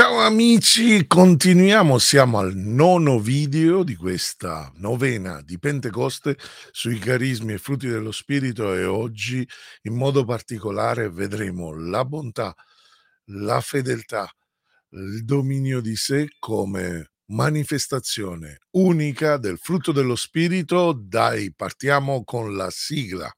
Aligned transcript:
Ciao 0.00 0.20
amici, 0.20 1.06
continuiamo, 1.06 1.98
siamo 1.98 2.38
al 2.38 2.56
nono 2.56 3.18
video 3.18 3.82
di 3.82 3.96
questa 3.96 4.72
novena 4.76 5.42
di 5.42 5.58
Pentecoste 5.58 6.38
sui 6.70 6.98
carismi 6.98 7.52
e 7.52 7.58
frutti 7.58 7.86
dello 7.86 8.10
Spirito 8.10 8.74
e 8.74 8.86
oggi 8.86 9.46
in 9.82 9.94
modo 9.94 10.24
particolare 10.24 11.10
vedremo 11.10 11.78
la 11.78 12.02
bontà, 12.06 12.54
la 13.26 13.60
fedeltà, 13.60 14.26
il 14.92 15.22
dominio 15.22 15.82
di 15.82 15.96
sé 15.96 16.30
come 16.38 17.10
manifestazione 17.26 18.60
unica 18.70 19.36
del 19.36 19.58
frutto 19.58 19.92
dello 19.92 20.16
Spirito. 20.16 20.94
Dai, 20.98 21.52
partiamo 21.54 22.24
con 22.24 22.56
la 22.56 22.70
sigla. 22.70 23.30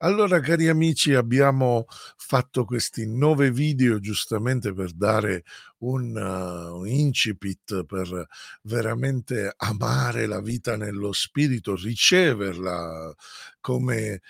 Allora, 0.00 0.40
cari 0.40 0.68
amici, 0.68 1.14
abbiamo 1.14 1.86
fatto 1.88 2.66
questi 2.66 3.06
9 3.06 3.50
video 3.50 3.98
giustamente 3.98 4.74
per 4.74 4.92
dare 4.92 5.42
un 5.78 6.14
uh, 6.14 6.76
un 6.78 6.86
incipit 6.86 7.84
per 7.86 8.26
veramente 8.64 9.54
amare 9.56 10.26
la 10.26 10.40
vita 10.42 10.76
nello 10.76 11.12
spirito, 11.12 11.74
riceverla 11.76 13.14
come, 13.60 13.96
ehm, 14.06 14.20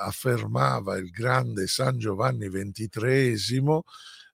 affermava 0.00 0.96
il 0.96 1.10
grande 1.10 1.66
San 1.66 1.98
Giovanni 1.98 2.48
XXIII, 2.48 3.84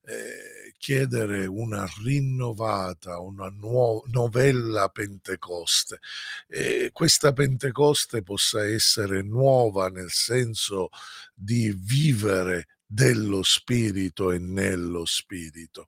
ehm, 0.04 0.59
chiedere 0.80 1.44
una 1.44 1.86
rinnovata, 2.02 3.18
una 3.18 3.50
nuo 3.50 4.02
novella 4.06 4.88
Pentecoste. 4.88 5.98
E 6.48 6.88
questa 6.92 7.34
Pentecoste 7.34 8.22
possa 8.22 8.66
essere 8.66 9.20
nuova 9.20 9.88
nel 9.88 10.10
senso 10.10 10.88
di 11.34 11.70
vivere 11.76 12.66
dello 12.92 13.42
spirito 13.44 14.32
e 14.32 14.38
nello 14.40 15.04
spirito. 15.04 15.86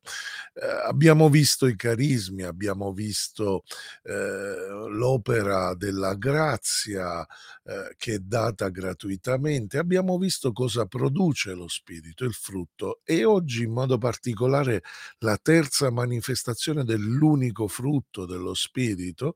Ehm, 0.55 0.83
abbiamo 0.87 1.29
visto 1.29 1.67
i 1.67 1.75
carismi, 1.77 2.43
abbiamo 2.45 2.93
visto, 2.93 3.65
ehm, 4.05 4.87
l'opera 4.89 5.75
della 5.75 6.15
grazia, 6.15 7.27
ehm, 7.65 7.91
che 7.97 8.15
è 8.15 8.19
data 8.21 8.69
gratuitamente, 8.69 9.79
abbiamo 9.79 10.17
visto 10.19 10.53
cosa 10.53 10.87
produce 10.87 11.55
lo 11.55 11.67
spirito, 11.69 12.25
il 12.25 12.35
frutto 12.35 13.01
e 13.05 13.25
oggi 13.25 13.65
in 13.65 13.73
modo 13.73 13.99
particolare 13.99 14.83
la 15.19 15.37
terza 15.43 15.91
manifestazione 15.91 16.85
dell'unico 16.85 17.67
frutto 17.69 18.27
dello 18.27 18.55
spirito 18.55 19.35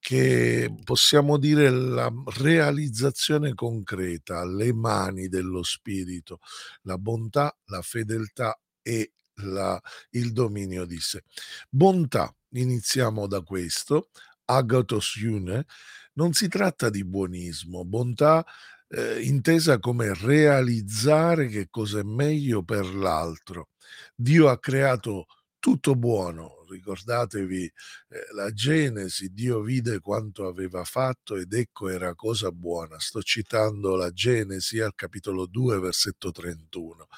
che 0.00 0.74
possiamo 0.84 1.36
dire 1.38 1.70
la 1.70 2.10
realizzazione 2.38 3.54
concreta, 3.54 4.40
alle 4.40 4.72
mani 4.72 5.28
dello 5.28 5.62
spirito, 5.62 6.38
la 6.82 6.96
bontà, 6.98 7.54
la 7.66 7.82
fedeltà 7.82 8.58
e 8.82 9.12
la 9.42 9.80
il 10.10 10.32
dominio 10.32 10.84
di 10.86 10.98
sé. 11.00 11.22
Bontà, 11.68 12.34
iniziamo 12.52 13.26
da 13.26 13.42
questo, 13.42 14.08
agathos 14.46 15.16
iune, 15.16 15.66
non 16.14 16.32
si 16.32 16.48
tratta 16.48 16.90
di 16.90 17.04
buonismo, 17.04 17.84
bontà, 17.84 18.44
ehm, 18.88 19.22
intesa 19.22 19.78
come 19.78 20.12
realizzare 20.14 21.46
che 21.48 21.68
cosa 21.70 22.00
è 22.00 22.02
meglio 22.02 22.62
per 22.62 22.86
l'altro. 22.94 23.68
Dio 24.14 24.48
ha 24.48 24.58
creato 24.58 25.26
tutto 25.58 25.94
buono. 25.96 26.59
Ricordatevi 26.70 27.64
eh, 27.64 27.72
la 28.34 28.52
Genesi, 28.52 29.32
Dio 29.32 29.60
vide 29.60 30.00
quanto 30.00 30.46
aveva 30.46 30.84
fatto 30.84 31.36
ed 31.36 31.52
ecco 31.52 31.88
era 31.88 32.14
cosa 32.14 32.50
buona. 32.52 32.98
Sto 32.98 33.22
citando 33.22 33.96
la 33.96 34.10
Genesi 34.12 34.80
al 34.80 34.94
capitolo 34.94 35.46
2, 35.46 35.78
versetto 35.80 36.30
31. 36.30 37.08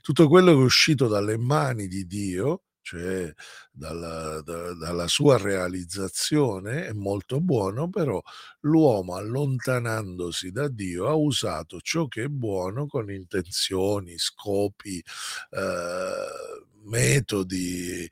Tutto 0.00 0.28
quello 0.28 0.52
che 0.52 0.60
è 0.60 0.64
uscito 0.64 1.08
dalle 1.08 1.36
mani 1.38 1.86
di 1.88 2.06
Dio, 2.06 2.62
cioè 2.82 3.32
dalla, 3.70 4.40
da, 4.42 4.74
dalla 4.74 5.06
sua 5.06 5.36
realizzazione, 5.38 6.86
è 6.86 6.92
molto 6.92 7.40
buono, 7.40 7.88
però 7.88 8.20
l'uomo 8.60 9.16
allontanandosi 9.16 10.50
da 10.50 10.68
Dio 10.68 11.06
ha 11.06 11.14
usato 11.14 11.80
ciò 11.80 12.08
che 12.08 12.24
è 12.24 12.28
buono 12.28 12.86
con 12.86 13.10
intenzioni, 13.10 14.18
scopi, 14.18 15.02
eh, 15.50 16.64
metodi 16.84 18.08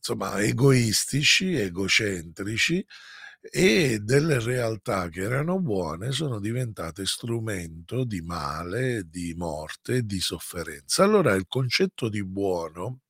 insomma 0.00 0.40
egoistici, 0.40 1.54
egocentrici 1.54 2.84
e 3.40 3.98
delle 4.00 4.38
realtà 4.40 5.08
che 5.08 5.20
erano 5.22 5.60
buone 5.60 6.12
sono 6.12 6.40
diventate 6.40 7.06
strumento 7.06 8.04
di 8.04 8.20
male, 8.20 9.04
di 9.08 9.34
morte, 9.34 10.02
di 10.02 10.20
sofferenza. 10.20 11.04
Allora 11.04 11.34
il 11.34 11.46
concetto 11.48 12.08
di 12.08 12.24
buono 12.24 13.00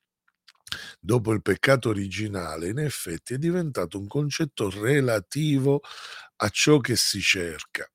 dopo 1.01 1.33
il 1.33 1.43
peccato 1.43 1.89
originale 1.89 2.69
in 2.69 2.79
effetti 2.79 3.35
è 3.35 3.39
diventato 3.39 3.99
un 3.99 4.07
concetto 4.07 4.71
relativo 4.71 5.81
a 6.37 6.49
ciò 6.49 6.79
che 6.79 6.97
si 6.97 7.21
cerca 7.21 7.91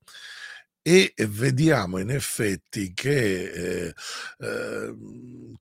e 0.82 1.14
vediamo 1.30 1.98
in 1.98 2.12
effetti 2.12 2.94
che 2.94 3.88
eh, 3.88 3.94
eh, 4.38 4.96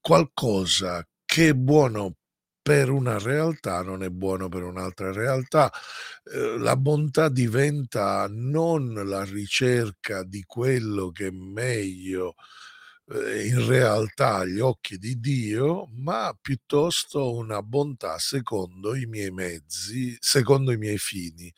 qualcosa 0.00 1.06
che 1.24 1.48
è 1.48 1.54
buono 1.54 2.16
per 2.64 2.88
una 2.88 3.18
realtà 3.18 3.82
non 3.82 4.02
è 4.02 4.08
buono 4.08 4.48
per 4.48 4.62
un'altra 4.62 5.12
realtà. 5.12 5.70
Eh, 6.24 6.56
la 6.58 6.76
bontà 6.76 7.28
diventa 7.28 8.26
non 8.30 8.94
la 8.94 9.22
ricerca 9.24 10.22
di 10.22 10.42
quello 10.46 11.10
che 11.10 11.26
è 11.26 11.30
meglio 11.30 12.36
eh, 13.12 13.46
in 13.46 13.66
realtà 13.66 14.36
agli 14.36 14.60
occhi 14.60 14.96
di 14.98 15.20
Dio, 15.20 15.88
ma 15.96 16.34
piuttosto 16.40 17.34
una 17.34 17.62
bontà 17.62 18.18
secondo 18.18 18.94
i 18.94 19.04
miei 19.06 19.30
mezzi, 19.30 20.16
secondo 20.20 20.72
i 20.72 20.78
miei 20.78 20.98
fini. 20.98 21.52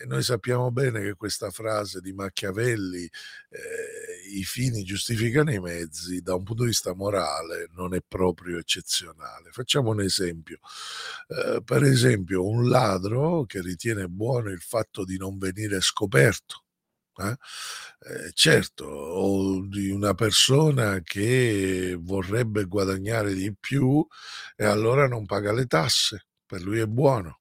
E 0.00 0.06
noi 0.06 0.22
sappiamo 0.22 0.70
bene 0.70 1.00
che 1.02 1.14
questa 1.14 1.50
frase 1.50 2.00
di 2.00 2.12
Machiavelli, 2.12 3.02
eh, 3.02 4.30
i 4.32 4.44
fini 4.44 4.84
giustificano 4.84 5.50
i 5.52 5.58
mezzi, 5.58 6.20
da 6.20 6.36
un 6.36 6.44
punto 6.44 6.62
di 6.62 6.68
vista 6.68 6.94
morale 6.94 7.68
non 7.74 7.94
è 7.94 8.00
proprio 8.06 8.58
eccezionale. 8.58 9.50
Facciamo 9.50 9.90
un 9.90 10.00
esempio. 10.00 10.60
Eh, 11.26 11.62
per 11.64 11.82
esempio, 11.82 12.46
un 12.46 12.68
ladro 12.68 13.44
che 13.44 13.60
ritiene 13.60 14.06
buono 14.06 14.50
il 14.50 14.60
fatto 14.60 15.04
di 15.04 15.16
non 15.18 15.36
venire 15.36 15.80
scoperto. 15.80 16.64
Eh? 17.16 17.36
Eh, 17.98 18.30
certo, 18.34 18.84
o 18.84 19.66
di 19.66 19.90
una 19.90 20.14
persona 20.14 21.00
che 21.02 21.96
vorrebbe 21.98 22.64
guadagnare 22.66 23.34
di 23.34 23.52
più 23.58 24.06
e 24.54 24.64
allora 24.64 25.08
non 25.08 25.26
paga 25.26 25.52
le 25.52 25.66
tasse, 25.66 26.26
per 26.46 26.62
lui 26.62 26.78
è 26.78 26.86
buono 26.86 27.40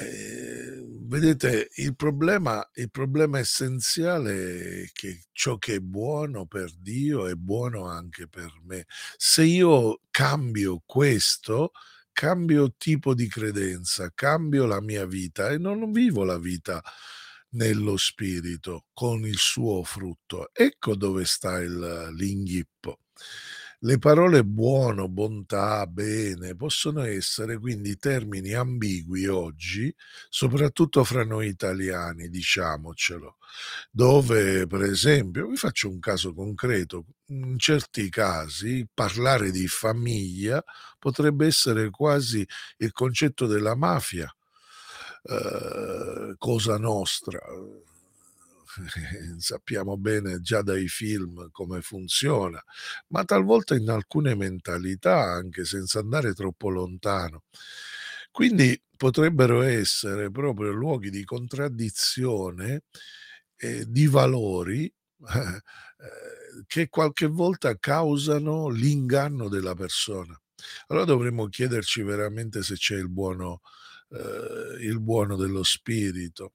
Ehm, 0.00 1.06
vedete 1.08 1.68
il 1.76 1.94
problema 1.94 2.66
il 2.74 2.90
problema 2.90 3.38
essenziale 3.38 4.84
è 4.84 4.88
che 4.92 5.24
ciò 5.32 5.58
che 5.58 5.74
è 5.76 5.78
buono 5.80 6.46
per 6.46 6.72
Dio 6.78 7.26
è 7.26 7.34
buono 7.34 7.86
anche 7.86 8.26
per 8.28 8.52
me. 8.64 8.86
Se 9.16 9.42
io 9.44 10.00
cambio 10.10 10.82
questo, 10.86 11.72
cambio 12.12 12.74
tipo 12.78 13.14
di 13.14 13.28
credenza, 13.28 14.10
cambio 14.14 14.64
la 14.66 14.80
mia 14.80 15.04
vita 15.06 15.50
e 15.50 15.58
non 15.58 15.92
vivo 15.92 16.24
la 16.24 16.38
vita 16.38 16.82
nello 17.50 17.96
spirito 17.96 18.86
con 18.94 19.26
il 19.26 19.36
suo 19.38 19.82
frutto. 19.84 20.50
Ecco 20.54 20.96
dove 20.96 21.24
sta 21.26 21.58
il 21.60 22.10
l'inghippo. 22.14 23.00
Le 23.80 23.98
parole 23.98 24.42
buono, 24.42 25.06
bontà, 25.08 25.86
bene 25.86 26.56
possono 26.56 27.02
essere 27.02 27.58
quindi 27.58 27.98
termini 27.98 28.54
ambigui 28.54 29.26
oggi, 29.26 29.94
soprattutto 30.30 31.04
fra 31.04 31.24
noi 31.24 31.48
italiani, 31.48 32.28
diciamocelo, 32.30 33.36
dove 33.90 34.66
per 34.66 34.82
esempio, 34.82 35.46
vi 35.48 35.56
faccio 35.56 35.90
un 35.90 35.98
caso 36.00 36.32
concreto, 36.32 37.04
in 37.26 37.58
certi 37.58 38.08
casi 38.08 38.86
parlare 38.92 39.50
di 39.50 39.68
famiglia 39.68 40.64
potrebbe 40.98 41.46
essere 41.46 41.90
quasi 41.90 42.46
il 42.78 42.92
concetto 42.92 43.46
della 43.46 43.74
mafia, 43.76 44.34
eh, 45.24 46.34
cosa 46.38 46.78
nostra 46.78 47.40
sappiamo 49.38 49.96
bene 49.96 50.40
già 50.40 50.62
dai 50.62 50.88
film 50.88 51.50
come 51.50 51.80
funziona, 51.82 52.62
ma 53.08 53.24
talvolta 53.24 53.74
in 53.74 53.88
alcune 53.88 54.34
mentalità, 54.34 55.22
anche 55.22 55.64
senza 55.64 56.00
andare 56.00 56.32
troppo 56.34 56.68
lontano. 56.68 57.44
Quindi 58.30 58.80
potrebbero 58.96 59.62
essere 59.62 60.30
proprio 60.30 60.72
luoghi 60.72 61.10
di 61.10 61.24
contraddizione 61.24 62.82
eh, 63.56 63.84
di 63.86 64.06
valori 64.06 64.84
eh, 65.28 65.62
che 66.66 66.88
qualche 66.88 67.26
volta 67.26 67.76
causano 67.78 68.68
l'inganno 68.68 69.48
della 69.48 69.74
persona. 69.74 70.38
Allora 70.88 71.04
dovremmo 71.04 71.46
chiederci 71.46 72.02
veramente 72.02 72.62
se 72.62 72.74
c'è 72.76 72.96
il 72.96 73.08
buono 73.08 73.60
ehm, 74.10 74.80
il 74.80 75.00
buono 75.00 75.36
dello 75.36 75.62
spirito. 75.62 76.52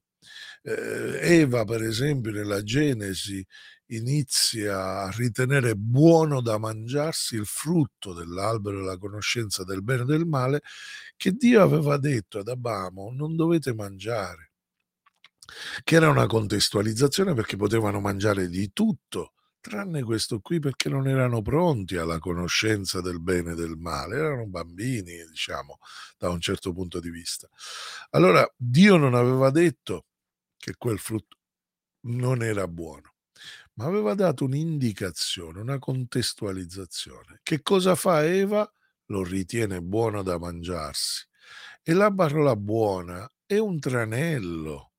Ehm, 0.62 1.16
Eva 1.20 1.64
per 1.64 1.82
esempio 1.82 2.30
nella 2.32 2.62
Genesi 2.62 3.44
inizia 3.86 5.02
a 5.02 5.10
ritenere 5.10 5.74
buono 5.76 6.40
da 6.40 6.58
mangiarsi 6.58 7.34
il 7.36 7.46
frutto 7.46 8.14
dell'albero 8.14 8.78
della 8.78 8.96
conoscenza 8.98 9.64
del 9.64 9.82
bene 9.82 10.02
e 10.02 10.04
del 10.06 10.24
male 10.26 10.62
che 11.16 11.32
Dio 11.32 11.62
aveva 11.62 11.98
detto 11.98 12.38
ad 12.38 12.48
Abramo: 12.48 13.10
"Non 13.12 13.36
dovete 13.36 13.74
mangiare". 13.74 14.50
Che 15.84 15.94
era 15.96 16.08
una 16.08 16.26
contestualizzazione 16.26 17.34
perché 17.34 17.56
potevano 17.56 18.00
mangiare 18.00 18.48
di 18.48 18.72
tutto, 18.72 19.32
tranne 19.60 20.02
questo 20.02 20.40
qui 20.40 20.58
perché 20.60 20.88
non 20.88 21.08
erano 21.08 21.42
pronti 21.42 21.96
alla 21.96 22.18
conoscenza 22.18 23.00
del 23.00 23.20
bene 23.20 23.52
e 23.52 23.54
del 23.54 23.76
male, 23.76 24.16
erano 24.16 24.46
bambini, 24.46 25.24
diciamo, 25.28 25.78
da 26.18 26.30
un 26.30 26.40
certo 26.40 26.72
punto 26.72 27.00
di 27.00 27.10
vista. 27.10 27.48
Allora 28.10 28.46
Dio 28.56 28.96
non 28.96 29.14
aveva 29.14 29.50
detto 29.50 30.06
che 30.62 30.74
quel 30.78 30.98
frutto 31.00 31.38
non 32.06 32.42
era 32.42 32.68
buono, 32.68 33.14
ma 33.74 33.86
aveva 33.86 34.14
dato 34.14 34.44
un'indicazione, 34.44 35.60
una 35.60 35.78
contestualizzazione. 35.78 37.40
Che 37.42 37.62
cosa 37.62 37.94
fa 37.96 38.24
Eva? 38.24 38.70
Lo 39.06 39.24
ritiene 39.24 39.80
buono 39.82 40.22
da 40.22 40.38
mangiarsi. 40.38 41.26
E 41.82 41.92
la 41.94 42.12
parola 42.12 42.56
buona 42.56 43.28
è 43.46 43.58
un 43.58 43.80
tranello, 43.80 44.92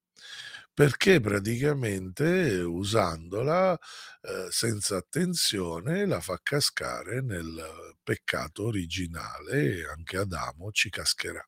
perché 0.74 1.20
praticamente 1.22 2.60
usandola, 2.62 3.78
ehm, 4.22 4.50
senza 4.50 4.98
attenzione 4.98 6.06
la 6.06 6.20
fa 6.22 6.40
cascare 6.44 7.22
nel 7.22 7.96
peccato 8.04 8.66
originale 8.66 9.78
e 9.80 9.88
anche 9.88 10.18
Adamo 10.18 10.72
ci 10.72 10.90
cascherà. 10.90 11.46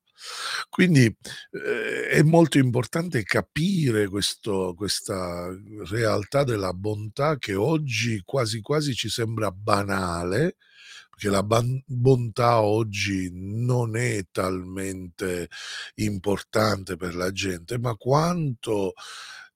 Quindi, 0.70 1.06
ehm, 1.06 2.04
è 2.10 2.22
molto 2.24 2.58
importante 2.58 3.24
capire 3.24 4.08
questo 4.08 4.74
questa 4.76 5.48
realtà 5.90 6.44
della 6.44 6.74
bontà 6.74 7.38
che 7.38 7.56
oggi 7.56 8.22
quasi 8.24 8.62
quasi 8.62 8.94
ci 8.94 9.10
sembra 9.10 9.52
banale, 9.52 10.56
perché 11.10 11.30
la 11.30 11.44
ban 11.44 11.82
bontà 11.86 12.62
oggi 12.62 13.30
non 13.34 13.96
è 13.98 14.26
talmente 14.32 15.50
importante 15.96 16.96
per 16.98 17.16
la 17.16 17.32
gente, 17.32 17.78
ma 17.80 17.96
quanto 17.96 18.94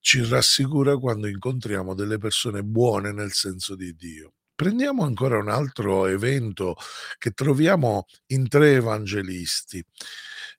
ci 0.01 0.23
rassicura 0.25 0.97
quando 0.97 1.27
incontriamo 1.27 1.93
delle 1.93 2.17
persone 2.17 2.63
buone 2.63 3.11
nel 3.11 3.31
senso 3.33 3.75
di 3.75 3.93
Dio. 3.95 4.33
Prendiamo 4.55 5.03
ancora 5.03 5.37
un 5.37 5.49
altro 5.49 6.05
evento 6.07 6.75
che 7.17 7.31
troviamo 7.31 8.05
in 8.27 8.47
3 8.49 8.73
evangelisti. 8.75 9.83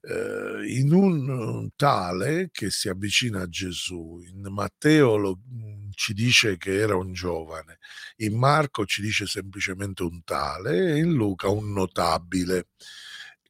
Ehm, 0.03 0.65
in 0.67 0.93
un 0.93 1.69
tale 1.77 2.49
che 2.53 2.71
si 2.71 2.89
avvicina 2.89 3.43
a 3.43 3.49
Gesù. 3.49 4.21
In 4.27 4.47
Matteo 4.51 5.17
lo 5.17 5.39
mhmm, 5.45 5.91
ci 5.93 6.15
dice 6.15 6.57
che 6.57 6.75
era 6.77 6.97
un 6.97 7.13
giovane, 7.13 7.79
in 8.19 8.37
Marco 8.39 8.87
ci 8.87 9.03
dice 9.03 9.27
semplicemente 9.27 10.03
un 10.03 10.23
tale 10.25 10.93
e 10.95 10.99
in 10.99 11.13
Luca 11.13 11.49
un 11.49 11.73
notabile, 11.73 12.69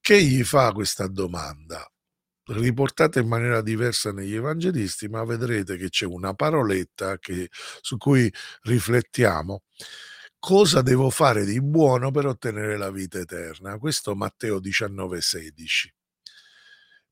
che 0.01 0.23
gli 0.23 0.43
fa 0.45 0.73
questa 0.73 1.07
domanda, 1.07 1.89
riportata 2.47 3.21
in 3.21 3.29
maniera 3.29 3.61
diversa 3.63 4.13
negli 4.13 4.35
evangelisti, 4.35 5.09
ma 5.09 5.25
vedrete 5.25 5.77
che 5.77 5.89
c'è 5.91 6.07
una 6.07 6.35
paroletta 6.35 7.19
che 7.19 7.49
su 7.81 7.97
cui 7.99 8.33
riflettiamo. 8.63 9.63
Cosa 10.39 10.83
devo 10.83 11.11
fare 11.11 11.45
di 11.45 11.61
buono 11.63 12.11
per 12.11 12.27
ottenere 12.27 12.77
la 12.79 12.91
vita 12.91 13.19
eterna? 13.21 13.79
Questo 13.79 14.15
Matteo 14.17 14.59
19,16. 14.61 16.00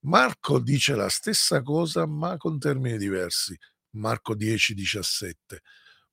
Marco 0.01 0.59
dice 0.61 0.95
la 0.95 1.09
stessa 1.09 1.63
cosa, 1.63 2.07
ma 2.07 2.37
con 2.37 2.59
termini 2.59 2.99
diversi. 2.99 3.57
Marco 3.97 4.35
10,17. 4.35 5.59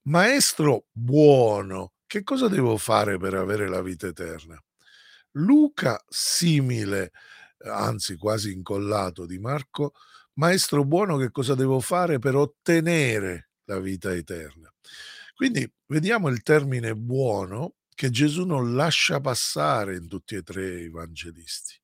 Maestro 0.03 0.87
buono, 0.91 1.93
che 2.07 2.23
cosa 2.23 2.47
devo 2.47 2.77
fare 2.77 3.17
per 3.17 3.33
avere 3.33 3.67
la 3.67 3.81
vita 3.81 4.07
eterna? 4.07 4.59
Luca 5.31 6.03
simile, 6.07 7.11
anzi 7.65 8.15
quasi 8.17 8.53
incollato 8.53 9.25
di 9.25 9.39
Marco, 9.39 9.93
maestro 10.33 10.85
buono, 10.85 11.17
che 11.17 11.31
cosa 11.31 11.55
devo 11.55 11.79
fare 11.79 12.19
per 12.19 12.35
ottenere 12.35 13.49
la 13.65 13.79
vita 13.79 14.13
eterna? 14.13 14.71
Quindi 15.35 15.69
vediamo 15.87 16.29
il 16.29 16.41
termine 16.43 16.95
buono 16.95 17.75
che 17.93 18.09
Gesù 18.09 18.45
non 18.45 18.75
lascia 18.75 19.19
passare 19.19 19.95
in 19.95 20.07
tutti 20.07 20.35
e 20.35 20.43
tre 20.43 20.81
i 20.81 20.85
evangelisti, 20.85 21.79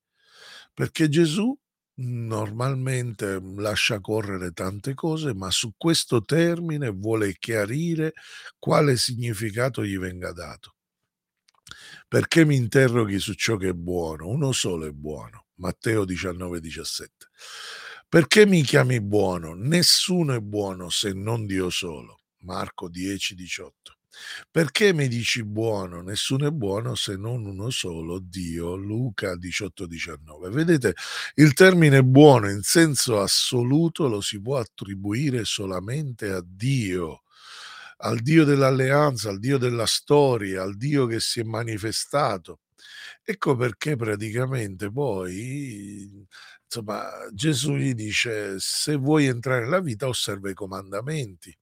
perché 0.74 1.10
Gesù 1.10 1.58
normalmente 1.96 3.40
lascia 3.58 4.00
correre 4.00 4.52
tante 4.52 4.94
cose, 4.94 5.34
ma 5.34 5.52
su 5.52 5.74
questo 5.78 6.24
termine 6.24 6.90
vuole 6.90 7.36
chiarire 7.38 8.14
quale 8.58 8.98
significato 8.98 9.84
gli 9.84 9.98
venga 9.98 10.32
dato. 10.32 10.76
Perché 12.08 12.46
mi 12.46 12.56
interroghi 12.56 13.20
su 13.20 13.34
ciò 13.34 13.56
che 13.56 13.70
è 13.70 13.74
buono? 13.74 14.28
Uno 14.28 14.52
solo 14.52 14.86
è 14.86 14.92
buono. 14.92 15.46
Matteo 15.56 16.04
19,17. 16.04 17.06
Perché 18.10 18.46
mi 18.46 18.64
chiami 18.64 19.00
buono? 19.00 19.54
Nessuno 19.54 20.34
è 20.34 20.40
buono 20.40 20.90
se 20.90 21.14
non 21.14 21.46
Dio 21.46 21.70
solo. 21.70 22.24
Marco 22.40 22.90
10,18. 22.90 23.72
Perché 24.54 24.92
mi 24.94 25.08
dici 25.08 25.46
buono? 25.46 26.02
Nessuno 26.02 26.46
è 26.46 26.52
buono 26.52 26.94
se 26.96 27.16
non 27.16 27.46
uno 27.46 27.70
solo, 27.70 28.20
Dio. 28.20 28.76
Luca 28.76 29.36
18,19. 29.38 30.50
Vedete, 30.50 30.94
il 31.36 31.54
termine 31.54 32.04
buono 32.04 32.50
in 32.50 32.62
senso 32.62 33.22
assoluto 33.22 34.10
lo 34.10 34.20
si 34.20 34.42
può 34.42 34.58
attribuire 34.58 35.46
solamente 35.46 36.30
a 36.32 36.44
Dio, 36.46 37.22
al 38.00 38.20
Dio 38.20 38.44
dell'alleanza, 38.44 39.30
al 39.30 39.40
Dio 39.40 39.58
della 39.58 39.86
storia, 39.86 40.64
al 40.64 40.76
Dio 40.76 41.06
che 41.06 41.22
si 41.22 41.40
è 41.40 41.44
manifestato. 41.44 42.60
Ecco 43.24 43.56
perché 43.56 43.96
praticamente 43.96 44.92
poi, 44.92 46.10
insomma, 46.66 47.10
Gesù 47.32 47.76
gli 47.76 47.94
dice: 47.94 48.56
"Se 48.60 48.96
vuoi 48.98 49.28
entrare 49.28 49.62
nella 49.64 49.80
vita 49.80 50.08
osserva 50.08 50.50
i 50.50 50.54
comandamenti". 50.54 51.56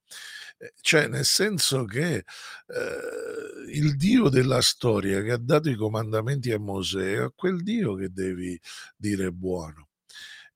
Ehm, 0.62 0.68
cioè 0.82 1.08
nel 1.08 1.24
senso 1.24 1.84
che, 1.84 2.24
ehm, 2.66 3.68
il 3.72 3.96
Dio 3.96 4.28
della 4.28 4.60
storia 4.60 5.22
che 5.22 5.32
ha 5.32 5.38
dato 5.38 5.70
i 5.70 5.74
comandamenti 5.76 6.52
a 6.52 6.58
Mosè, 6.58 7.16
è 7.24 7.32
quel 7.34 7.62
Dio 7.62 7.94
che 7.94 8.10
devi 8.12 8.58
dire 8.96 9.30
buono. 9.32 9.89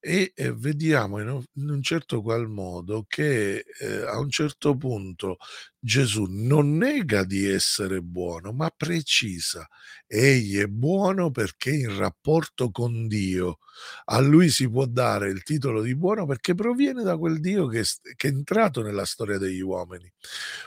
E, 0.06 0.34
vediamo 0.54 1.18
in 1.18 1.42
un 1.54 1.82
certo 1.82 2.20
qual 2.20 2.46
modo 2.46 3.06
che, 3.08 3.64
ehm, 3.80 4.06
a 4.06 4.18
un 4.18 4.28
certo 4.28 4.76
punto 4.76 5.38
Gesù 5.78 6.26
non 6.28 6.76
nega 6.76 7.24
di 7.24 7.46
essere 7.48 8.02
buono, 8.02 8.52
ma 8.52 8.68
precisa: 8.76 9.66
egli 10.06 10.58
è 10.58 10.66
buono 10.66 11.30
perché 11.30 11.70
in 11.70 11.96
rapporto 11.96 12.70
con 12.70 13.08
Dio. 13.08 13.60
A 14.06 14.20
lui 14.20 14.50
si 14.50 14.68
può 14.68 14.84
dare 14.84 15.30
il 15.30 15.42
titolo 15.42 15.80
di 15.80 15.96
buono 15.96 16.26
perché 16.26 16.54
proviene 16.54 17.02
da 17.02 17.16
quel 17.16 17.40
Dio 17.40 17.66
che 17.66 17.82
che 18.14 18.28
è 18.28 18.30
entrato 18.30 18.82
nella 18.82 19.06
storia 19.06 19.38
degli 19.38 19.60
uomini. 19.62 20.12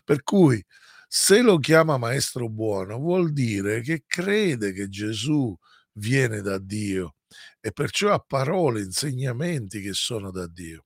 Per 0.04 0.24
cui 0.24 0.64
se 1.08 1.42
lo 1.44 1.60
chiama 1.60 1.98
maestro 1.98 2.50
buono 2.50 2.98
vuol 2.98 3.32
dire 3.34 3.82
che 3.82 4.04
crede 4.08 4.74
che 4.74 4.90
Gesù 4.90 5.56
viene 5.94 6.42
da 6.42 6.58
Dio 6.58 7.14
e 7.60 7.72
perciò 7.72 8.14
ha 8.14 8.20
parole, 8.20 8.82
insegnamenti 8.82 9.82
che 9.82 9.94
sono 9.94 10.32
da 10.32 10.48
Dio. 10.48 10.86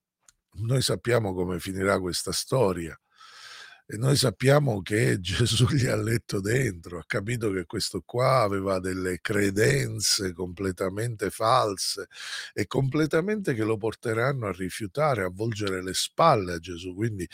Noi 0.53 0.81
sappiamo 0.81 1.33
come 1.33 1.59
finirà 1.59 1.99
questa 1.99 2.31
storia 2.31 2.97
e 3.93 3.97
noi 3.97 4.15
sappiamo 4.15 4.81
che 4.81 5.19
Gesù 5.21 5.67
gli 5.67 5.85
ha 5.85 5.97
letto 5.97 6.39
dentro, 6.39 6.97
ha 6.97 7.03
capito 7.05 7.51
che 7.51 7.65
questo 7.65 8.01
qua 8.05 8.41
aveva 8.41 8.79
delle 8.79 9.19
credenze 9.19 10.31
completamente 10.31 11.29
false 11.29 12.07
e 12.53 12.67
completamente 12.67 13.53
che 13.53 13.63
lo 13.63 13.75
porteranno 13.75 14.47
a 14.47 14.53
rifiutare, 14.53 15.23
a 15.23 15.29
volgere 15.29 15.83
le 15.83 15.93
spalle 15.93 16.53
a 16.53 16.59
Gesù, 16.59 16.95
quindi 16.95 17.27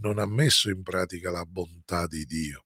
non 0.00 0.18
ha 0.18 0.26
messo 0.26 0.68
in 0.68 0.82
pratica 0.82 1.30
la 1.30 1.46
bontà 1.46 2.06
di 2.06 2.26
Dio. 2.26 2.64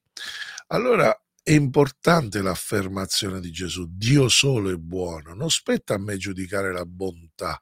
Allora 0.68 1.16
è 1.48 1.52
importante 1.52 2.42
l'affermazione 2.42 3.38
di 3.40 3.52
Gesù: 3.52 3.86
"Dio 3.88 4.28
solo 4.28 4.68
è 4.70 4.74
buono". 4.76 5.32
Non 5.32 5.48
spetta 5.48 5.94
a 5.94 5.98
me 5.98 6.16
giudicare 6.16 6.72
la 6.72 6.84
bontà, 6.84 7.60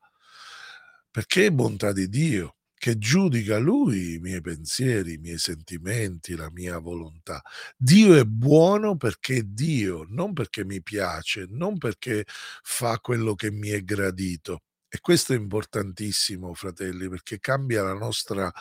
perché 1.10 1.46
è 1.46 1.50
bontà 1.50 1.92
di 1.92 2.08
Dio, 2.08 2.56
che 2.74 2.98
giudica 2.98 3.58
Lui 3.58 4.14
i 4.14 4.18
miei 4.18 4.40
pensieri, 4.40 5.14
i 5.14 5.18
miei 5.18 5.38
sentimenti, 5.38 6.34
la 6.34 6.50
mia 6.50 6.78
volontà. 6.78 7.40
Dio 7.76 8.14
è 8.16 8.24
buono 8.24 8.96
perché 8.96 9.36
è 9.38 9.42
Dio, 9.42 10.04
non 10.08 10.32
perché 10.32 10.64
mi 10.64 10.82
piace, 10.82 11.46
non 11.48 11.78
perché 11.78 12.24
fa 12.62 12.98
quello 13.00 13.34
che 13.34 13.50
mi 13.50 13.68
è 13.70 13.82
gradito. 13.84 14.62
E 14.94 15.00
questo 15.00 15.32
è 15.32 15.36
importantissimo 15.36 16.54
fratelli, 16.54 17.08
perché 17.08 17.40
cambia 17.40 17.82
la 17.82 17.94
nostra 17.94 18.52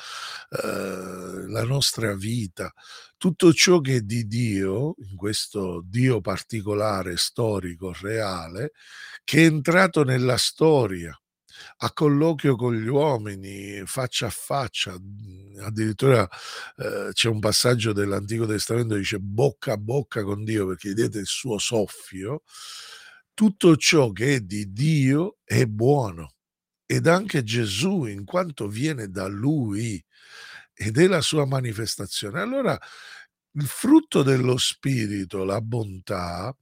ehm, 0.64 1.52
la 1.52 1.64
nostra 1.64 2.16
vita. 2.16 2.74
Tutto 3.18 3.54
ciò 3.54 3.80
che 3.82 3.98
è 3.98 4.02
di 4.02 4.26
Dio, 4.26 4.96
in 5.12 5.16
questo 5.16 5.84
Dio 5.86 6.22
particolare, 6.22 7.18
storico, 7.18 7.94
reale, 8.02 8.72
che 9.24 9.44
è 9.44 9.46
entrato 9.46 10.04
nella 10.04 10.38
storia, 10.38 11.16
a 11.78 11.94
colloquio 11.94 12.56
con 12.56 12.74
gli 12.76 12.88
uomini, 12.88 13.84
faccia 13.86 14.26
a 14.26 14.30
faccia, 14.32 14.94
mhmm, 15.00 15.60
addirittura, 15.64 16.28
ehm, 16.78 17.12
c'è 17.12 17.30
un 17.30 17.40
passaggio 17.40 17.94
dell'Antico 17.94 18.48
Testamento 18.48 18.96
che 18.96 19.02
dice: 19.02 19.20
"Bocca 19.20 19.74
a 19.74 19.78
bocca 19.78 20.24
con 20.24 20.44
Dio", 20.44 20.66
perché 20.66 20.90
vedete 20.90 21.20
il 21.20 21.28
suo 21.28 21.60
soffio. 21.60 22.42
Tutto 23.34 23.76
ciò 23.78 24.12
che 24.12 24.36
è 24.36 24.40
di 24.42 24.72
Dio 24.72 25.38
è 25.44 25.66
buono 25.66 26.34
ed 26.86 27.08
anche 27.08 27.44
Gesù 27.44 28.06
in 28.06 28.26
quanto 28.26 28.68
viene 28.68 29.10
da 29.10 29.28
Lui 29.28 30.04
ed 30.74 30.98
è 31.00 31.08
la 31.08 31.22
sua 31.22 31.46
manifestazione. 31.46 32.40
Allora 32.42 32.78
il 33.56 33.66
frutto 33.66 34.24
dello 34.24 34.58
spirito, 34.58 35.44
la 35.44 35.62
bontà, 35.62 36.56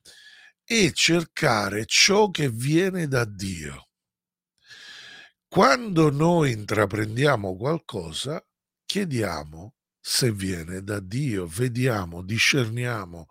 è 0.64 0.92
cercare 0.92 1.86
ciò 1.86 2.30
che 2.30 2.50
viene 2.50 3.08
da 3.08 3.26
Dio. 3.26 3.88
Quando 5.48 6.10
noi 6.10 6.52
intraprendiamo 6.52 7.58
qualcosa, 7.58 8.42
chiediamo 8.86 9.74
se 10.00 10.32
viene 10.32 10.82
da 10.82 11.02
Dio, 11.02 11.46
vediamo, 11.46 12.24
discerniamo. 12.24 13.28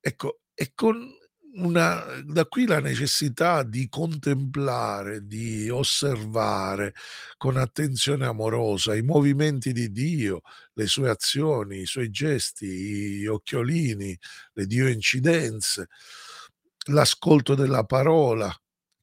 Ecco, 0.00 0.40
e 0.52 0.72
con 0.74 1.08
una 1.56 2.04
da 2.24 2.46
qui 2.46 2.66
la 2.66 2.80
necessità 2.80 3.62
di 3.62 3.88
contemplare, 3.88 5.26
di 5.26 5.68
osservare 5.70 6.94
con 7.36 7.56
attenzione 7.56 8.26
amorosa 8.26 8.94
i 8.96 9.02
movimenti 9.02 9.72
di 9.72 9.90
Dio, 9.92 10.40
le 10.74 10.86
sue 10.86 11.08
azioni, 11.10 11.80
i 11.82 11.86
suoi 11.86 12.10
gesti, 12.10 12.66
gli 13.20 13.26
occhiolini, 13.26 14.16
le 14.54 14.66
Dio 14.66 14.88
incidenze, 14.88 15.88
l'ascolto 16.88 17.54
della 17.54 17.84
parola. 17.84 18.52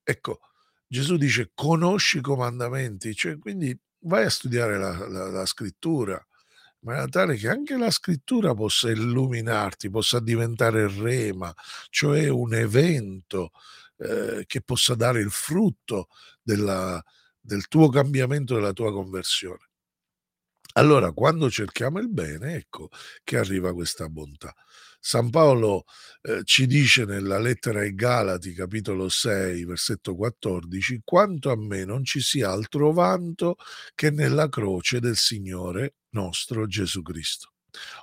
Ecco, 0.04 0.40
Gesù 0.88 1.18
dice: 1.18 1.52
"Conosci 1.54 2.18
i 2.18 2.22
comandamenti", 2.22 3.16
cioè 3.16 3.38
quindi 3.40 3.78
vai 4.06 4.26
a 4.26 4.30
studiare 4.30 4.78
la 4.78 5.08
la 5.08 5.30
la 5.30 5.46
scrittura, 5.46 6.24
in 6.84 6.90
maniera 6.90 7.08
tale 7.08 7.36
che 7.36 7.48
anche 7.50 7.78
la 7.78 7.92
scrittura 7.92 8.54
possa 8.56 8.90
illuminarti, 8.90 9.90
possa 9.90 10.20
diventare 10.20 10.88
rema, 10.88 11.54
cioè 11.90 12.28
un 12.30 12.54
evento, 12.56 13.52
ehm, 13.98 14.44
che 14.48 14.62
possa 14.62 14.96
dare 14.96 15.20
il 15.22 15.32
frutto 15.32 16.08
della 16.42 17.02
del 17.44 17.68
tuo 17.68 17.90
cambiamento, 17.90 18.54
della 18.56 18.72
tua 18.74 18.92
conversione. 18.94 19.66
Allora 20.76 21.12
quando 21.12 21.50
cerchiamo 21.50 22.00
il 22.00 22.10
bene, 22.10 22.56
ecco 22.56 22.90
che 23.24 23.38
arriva 23.38 23.74
questa 23.74 24.08
bontà. 24.08 24.54
San 25.04 25.32
Paolo, 25.32 25.86
ehm, 26.22 26.44
ci 26.44 26.68
dice 26.68 27.06
nella 27.06 27.40
lettera 27.40 27.80
ai 27.80 27.96
Galati, 27.96 28.54
capitolo 28.54 29.10
6, 29.10 29.66
versetto 29.66 30.16
14: 30.16 31.02
"Quanto 31.04 31.50
a 31.50 31.56
me 31.58 31.86
non 31.86 32.04
ci 32.06 32.20
sia 32.22 32.52
altro 32.52 32.92
vanto 32.94 33.56
che 33.96 34.12
nella 34.12 34.48
croce 34.48 35.00
del 35.00 35.16
Signore 35.18 35.96
nostro 36.12 36.68
Gesù 36.68 37.02
Cristo." 37.02 37.54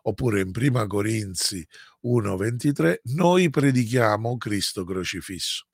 Oppure 0.03 0.41
in 0.41 0.51
Prima 0.51 0.89
Corinzi 0.89 1.65
1:23: 2.01 3.01
"Noi 3.15 3.49
predichiamo 3.49 4.37
Cristo 4.37 4.83
crocifisso." 4.85 5.67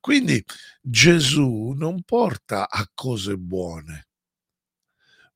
Quindi 0.00 0.44
Gesù 0.80 1.72
non 1.76 2.02
porta 2.02 2.68
a 2.68 2.88
cose 2.94 3.36
buone 3.36 4.04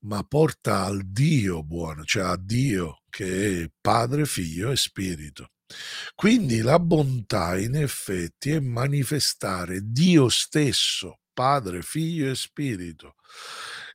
ma 0.04 0.24
porta 0.24 0.82
al 0.84 1.02
Dio 1.04 1.62
buono, 1.62 2.02
cioè 2.04 2.22
a 2.24 2.36
Dio 2.36 3.01
che 3.12 3.64
è 3.64 3.70
Padre, 3.78 4.24
Figlio 4.24 4.70
e 4.70 4.76
Spirito. 4.76 5.50
Quindi 6.14 6.62
la 6.62 6.78
bontà 6.78 7.58
in 7.58 7.76
effetti 7.76 8.52
è 8.52 8.60
manifestare 8.60 9.80
Dio 9.82 10.30
stesso, 10.30 11.20
Padre, 11.34 11.82
Figlio 11.82 12.30
e 12.30 12.34
Spirito. 12.34 13.16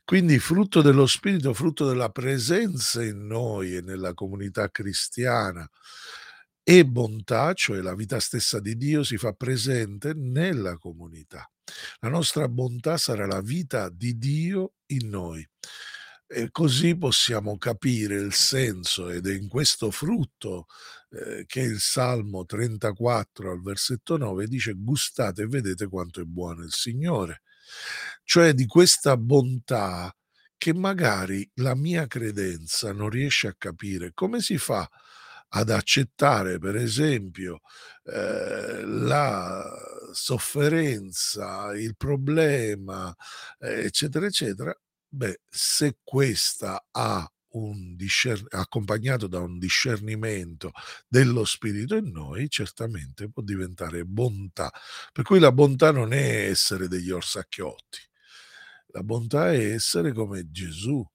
Quindi 0.06 0.38
frutto 0.38 0.84
dello 0.84 1.08
Spirito, 1.08 1.54
frutto 1.56 1.88
della 1.88 2.10
presenza 2.10 3.04
in 3.04 3.26
noi 3.26 3.76
e 3.76 3.82
nella 3.82 4.14
comunità 4.14 4.70
cristiana 4.70 5.68
e 6.64 6.86
bontà, 6.86 7.54
cioè 7.54 7.82
la 7.82 7.96
vita 7.96 8.20
stessa 8.20 8.60
di 8.60 8.78
Dio 8.78 9.04
si 9.04 9.18
fa 9.18 9.34
presente 9.34 10.14
nella 10.14 10.78
comunità. 10.78 11.50
La 12.02 12.10
nostra 12.10 12.48
bontà 12.48 12.98
sarà 12.98 13.26
la 13.26 13.42
vita 13.42 13.90
di 13.90 14.18
Dio 14.18 14.74
in 14.88 15.10
noi. 15.10 15.48
E 16.32 16.50
così 16.52 16.98
possiamo 16.98 17.58
capire 17.58 18.16
il 18.16 18.34
senso 18.34 19.10
ed 19.10 19.28
è 19.28 19.34
in 19.34 19.48
questo 19.48 19.92
frutto, 19.92 20.66
ehm, 21.12 21.46
che 21.46 21.62
il 21.62 21.80
Salmo 21.80 22.44
34 22.46 23.50
al 23.52 23.62
versetto 23.62 24.18
9 24.18 24.46
dice: 24.48 24.74
"Gustate 24.74 25.44
e 25.44 25.48
vedete 25.48 25.88
quanto 25.88 26.20
è 26.20 26.26
buono 26.26 26.64
il 26.66 26.74
Signore." 26.74 27.44
Cioè 28.26 28.54
di 28.54 28.66
questa 28.66 29.16
bontà 29.16 30.14
che 30.58 30.74
magari 30.74 31.50
la 31.56 31.76
mia 31.76 32.08
credenza 32.08 32.92
non 32.92 33.10
riesce 33.10 33.48
a 33.48 33.56
capire. 33.58 34.12
Come 34.14 34.42
si 34.42 34.58
fa 34.58 34.90
ad 35.50 35.70
accettare 35.70 36.60
per 36.60 36.76
esempio, 36.76 37.62
ehm, 38.04 39.06
la 39.08 39.64
sofferenza, 40.12 41.74
il 41.78 41.96
problema, 41.96 43.16
ehm, 43.60 43.86
eccetera, 43.86 44.26
eccetera, 44.26 44.78
Beh, 45.14 45.40
se 45.50 45.98
questa 46.04 46.86
ha 46.92 47.30
un 47.52 47.96
discer 47.96 48.44
accompagnato 48.50 49.28
da 49.28 49.40
un 49.40 49.58
discernimento 49.58 50.72
dello 51.08 51.46
spirito 51.46 51.96
in 51.96 52.12
noi, 52.12 52.50
certamente 52.50 53.30
può 53.30 53.42
diventare 53.42 54.04
bontà. 54.04 54.70
Per 55.12 55.24
cui 55.24 55.40
la 55.40 55.52
bontà 55.52 55.92
non 55.92 56.12
è 56.14 56.50
essere 56.50 56.88
degli 56.88 57.10
orsacchiotti, 57.10 58.00
la 58.88 59.04
bontà 59.04 59.52
è 59.54 59.72
essere 59.74 60.14
come 60.14 60.52
Gesù. 60.52 61.06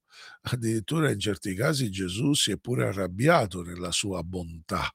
Addirittura 0.43 1.11
in 1.11 1.19
certi 1.21 1.55
casi 1.55 1.91
Gesù 1.91 2.33
si 2.35 2.51
è 2.53 2.59
pure 2.59 2.87
arrabbiato 2.89 3.63
nella 3.63 3.93
sua 3.93 4.23
bontà 4.23 4.93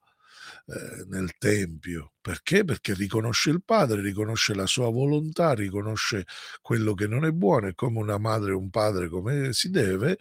ehm, 0.67 1.07
nel 1.09 1.31
tempio. 1.37 2.13
Perché? 2.21 2.63
Perché 2.65 2.93
riconosce 2.93 3.49
il 3.51 3.63
padre, 3.63 4.01
riconosce 4.01 4.53
la 4.53 4.65
sua 4.67 4.89
volontà, 4.91 5.53
riconosce 5.53 6.25
quello 6.61 6.93
che 6.93 7.07
non 7.07 7.25
è 7.25 7.31
buono 7.31 7.67
e 7.67 7.73
come 7.75 7.99
una 7.99 8.17
madre 8.17 8.51
e 8.51 8.55
un 8.55 8.69
padre 8.69 9.09
come 9.09 9.53
si 9.53 9.69
deve, 9.69 10.17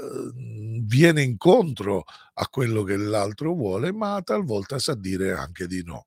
uhm, 0.00 0.84
viene 0.86 1.22
incontro 1.22 2.04
a 2.34 2.48
quello 2.48 2.82
che 2.82 2.96
l'altro 2.96 3.54
vuole, 3.54 3.92
ma 3.92 4.20
talvolta 4.24 4.78
sa 4.78 4.94
dire 4.94 5.32
anche 5.32 5.66
di 5.66 5.82
no. 5.84 6.04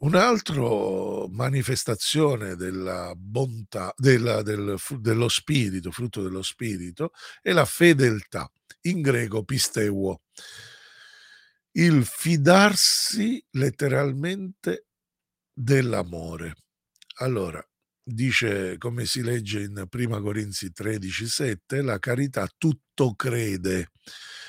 Un 0.00 0.14
altro 0.14 1.26
manifestazione 1.28 2.54
della 2.54 3.12
bontà 3.16 3.92
della 3.96 4.42
del 4.42 4.76
dello 5.00 5.28
spirito, 5.28 5.90
frutto 5.90 6.22
dello 6.22 6.42
spirito, 6.42 7.10
è 7.42 7.50
la 7.50 7.64
fedeltà, 7.64 8.48
in 8.82 9.00
greco 9.00 9.42
pisteuo. 9.42 10.20
Il 11.78 12.04
fidarsi 12.04 13.40
letteralmente 13.50 14.86
dell'amore. 15.52 16.54
Allora, 17.18 17.64
dice 18.02 18.76
come 18.78 19.06
si 19.06 19.22
legge 19.22 19.60
in 19.60 19.86
Prima 19.88 20.20
Corinzi 20.20 20.72
13:7, 20.72 21.80
la 21.82 22.00
carità 22.00 22.52
tutto 22.58 23.14
crede. 23.14 23.92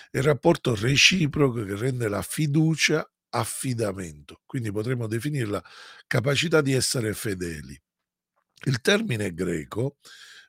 Il 0.09 0.23
rapporto 0.23 0.73
reciproco 0.73 1.63
che 1.65 1.75
rende 1.75 2.07
la 2.07 2.23
fiducia 2.23 3.07
affidamento, 3.29 4.41
quindi 4.47 4.71
potremmo 4.71 5.05
definirla 5.05 5.63
capacità 6.07 6.61
di 6.61 6.73
essere 6.73 7.13
fedeli. 7.13 7.79
Il 8.65 8.81
termine 8.81 9.35
greco, 9.35 9.99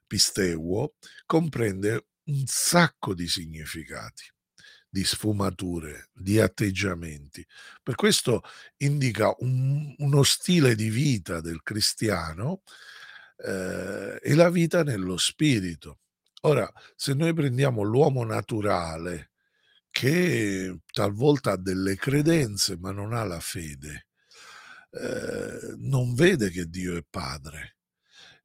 pisteuo, 0.07 0.95
comprende 1.27 2.07
un 2.31 2.43
sacco 2.47 3.13
di 3.13 3.29
significati 3.29 4.25
di 4.91 5.05
sfumature, 5.05 6.09
di 6.13 6.41
atteggiamenti. 6.41 7.47
Per 7.83 7.95
questo 7.95 8.43
indica 8.79 9.33
un, 9.39 9.95
uno 9.99 10.23
stile 10.25 10.75
di 10.75 10.91
vita 10.91 11.41
del 11.41 11.63
cristiano 11.63 12.63
eh, 13.37 14.19
e 14.21 14.35
la 14.35 14.51
vita 14.51 14.83
nello 14.83 15.17
spirito. 15.17 16.01
Ora, 16.43 16.71
se 16.97 17.15
noi 17.15 17.33
prendiamo 17.33 17.83
l'uomo 17.83 18.25
naturale 18.25 19.31
che 19.91 20.81
talvolta 20.91 21.53
ha 21.53 21.57
delle 21.57 21.97
credenze 21.97 22.77
ma 22.77 22.91
non 22.93 23.13
ha 23.13 23.25
la 23.25 23.41
fede, 23.41 24.09
eh, 24.91 25.75
non 25.79 26.15
vede 26.15 26.51
che 26.51 26.67
Dio 26.67 26.97
è 26.97 27.05
padre, 27.09 27.77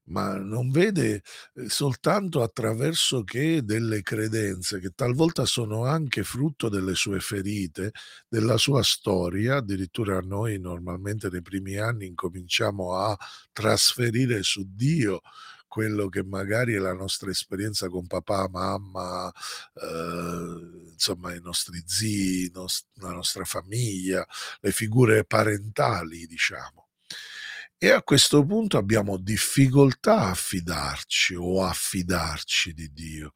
ma 0.07 0.35
non 0.37 0.69
vede, 0.71 1.21
ehm, 1.55 1.65
soltanto 1.67 2.41
attraverso 2.43 3.23
che 3.23 3.63
delle 3.63 4.01
credenze 4.01 4.79
che 4.79 4.91
talvolta 4.95 5.45
sono 5.45 5.85
anche 5.85 6.23
frutto 6.23 6.69
delle 6.69 6.95
sue 6.95 7.19
ferite, 7.19 7.91
della 8.27 8.57
sua 8.57 8.83
storia, 8.83 9.57
addirittura 9.57 10.19
noi 10.19 10.59
normalmente 10.59 11.29
nei 11.29 11.41
primi 11.41 11.77
anni 11.77 12.05
incominciamo 12.07 12.93
a 12.95 13.17
trasferire 13.53 14.43
su 14.43 14.63
Dio 14.67 15.21
quello 15.67 16.07
che 16.07 16.23
magari 16.23 16.73
è 16.73 16.77
la 16.77 16.93
nostra 16.93 17.29
esperienza 17.31 17.89
con 17.89 18.07
papà, 18.07 18.47
mamma, 18.49 19.31
ehm, 19.81 20.89
insomma 20.93 21.33
i 21.33 21.41
nostri 21.41 21.83
zii, 21.85 22.49
nos 22.53 22.85
la 22.95 23.11
nostra 23.11 23.43
famiglia, 23.43 24.25
le 24.61 24.71
figure 24.71 25.25
parentali 25.25 26.25
diciamo. 26.27 26.84
E 27.85 27.91
a 27.91 28.01
questo 28.01 28.43
punto 28.43 28.79
abbiamo 28.79 29.15
difficoltà 29.15 30.29
a 30.29 30.33
fidarci 30.33 31.35
o 31.35 31.63
a 31.63 31.71
fidarci 31.71 32.73
di 32.73 32.91
Dio. 32.91 33.33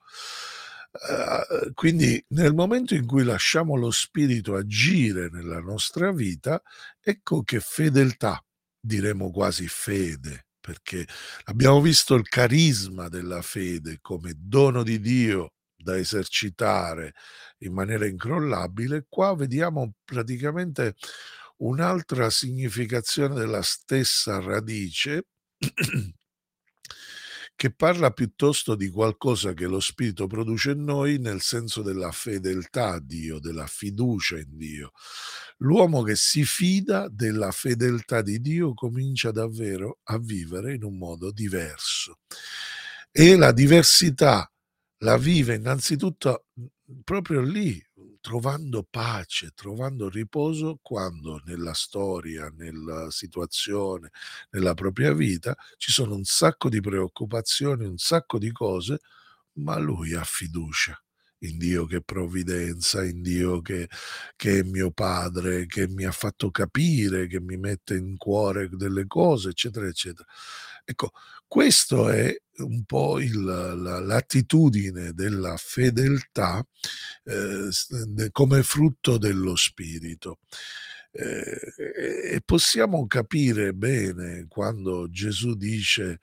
Uhm, 1.07 1.73
quindi 1.75 2.19
nel 2.29 2.55
momento 2.55 2.95
in 2.95 3.05
cui 3.05 3.23
lasciamo 3.23 3.75
lo 3.75 3.91
Spirito 3.91 4.55
agire 4.55 5.29
nella 5.29 5.59
nostra 5.59 6.11
vita, 6.11 6.59
ecco 6.99 7.43
che 7.43 7.59
fedeltà, 7.59 8.43
diremo 8.79 9.29
quasi 9.29 9.67
fede, 9.67 10.47
perché 10.59 11.05
abbiamo 11.43 11.79
visto 11.79 12.15
il 12.15 12.27
carisma 12.27 13.07
della 13.07 13.43
fede 13.43 13.99
come 14.01 14.33
dono 14.35 14.81
di 14.81 14.99
Dio 14.99 15.53
da 15.75 15.95
esercitare 15.95 17.13
in 17.59 17.71
maniera 17.73 18.07
incrollabile, 18.07 19.05
qua 19.07 19.35
vediamo 19.35 19.93
praticamente 20.03 20.95
un'altra 21.59 22.29
significazione 22.29 23.35
della 23.35 23.61
stessa 23.61 24.39
radice 24.39 25.27
che 27.59 27.73
parla 27.73 28.11
piuttosto 28.11 28.73
di 28.73 28.89
qualcosa 28.89 29.53
che 29.53 29.65
lo 29.65 29.81
Spirito 29.81 30.27
produce 30.27 30.71
in 30.71 30.85
noi 30.85 31.17
nel 31.17 31.41
senso 31.41 31.81
della 31.81 32.09
fedeltà 32.11 32.91
a 32.91 32.99
Dio, 33.01 33.39
della 33.39 33.67
fiducia 33.67 34.37
in 34.37 34.55
Dio. 34.55 34.91
L'uomo 35.57 36.01
che 36.03 36.15
si 36.15 36.45
fida 36.45 37.09
della 37.09 37.51
fedeltà 37.51 38.21
di 38.21 38.39
Dio 38.39 38.73
comincia 38.73 39.31
davvero 39.31 39.99
a 40.03 40.17
vivere 40.17 40.75
in 40.75 40.85
un 40.85 40.97
modo 40.97 41.31
diverso 41.31 42.19
e 43.11 43.35
la 43.35 43.51
diversità 43.51 44.49
la 44.99 45.17
vive 45.17 45.55
innanzitutto 45.55 46.45
proprio 47.03 47.41
lì, 47.41 47.81
trovando 48.21 48.85
pace, 48.89 49.51
trovando 49.55 50.09
riposo 50.09 50.79
quando 50.81 51.41
nella 51.45 51.73
storia, 51.73 52.49
nella 52.55 53.09
situazione, 53.11 54.09
nella 54.51 54.73
propria 54.73 55.13
vita 55.13 55.55
ci 55.77 55.91
sono 55.91 56.15
un 56.15 56.23
sacco 56.25 56.69
di 56.69 56.81
preoccupazioni, 56.81 57.85
un 57.85 57.97
sacco 57.97 58.37
di 58.37 58.51
cose, 58.51 58.99
ma 59.53 59.77
lui 59.77 60.13
ha 60.13 60.23
fiducia 60.23 61.01
in 61.43 61.57
Dio 61.57 61.85
che 61.85 62.01
provvidenza, 62.01 63.03
in 63.05 63.21
Dio 63.21 63.61
che, 63.61 63.87
che 64.35 64.59
è 64.59 64.63
mio 64.63 64.91
padre, 64.91 65.65
che 65.67 65.87
mi 65.87 66.03
ha 66.05 66.11
fatto 66.11 66.51
capire, 66.51 67.27
che 67.27 67.39
mi 67.39 67.55
mette 67.57 67.95
in 67.95 68.17
cuore 68.17 68.67
delle 68.69 69.07
cose, 69.07 69.49
eccetera, 69.49 69.87
eccetera. 69.87 70.27
Ecco, 70.83 71.11
questo 71.49 72.09
è 72.09 72.33
un 72.57 72.83
po' 72.85 73.19
il, 73.19 73.43
la, 73.43 73.99
l'attitudine 73.99 75.13
della 75.13 75.57
fedeltà 75.57 76.63
eh, 77.23 78.29
come 78.31 78.63
frutto 78.63 79.17
dello 79.17 79.55
spirito. 79.55 80.37
Eh, 81.11 81.59
e 82.35 82.41
possiamo 82.45 83.07
capire 83.07 83.73
bene 83.73 84.45
quando 84.47 85.09
Gesù 85.09 85.55
dice 85.55 86.19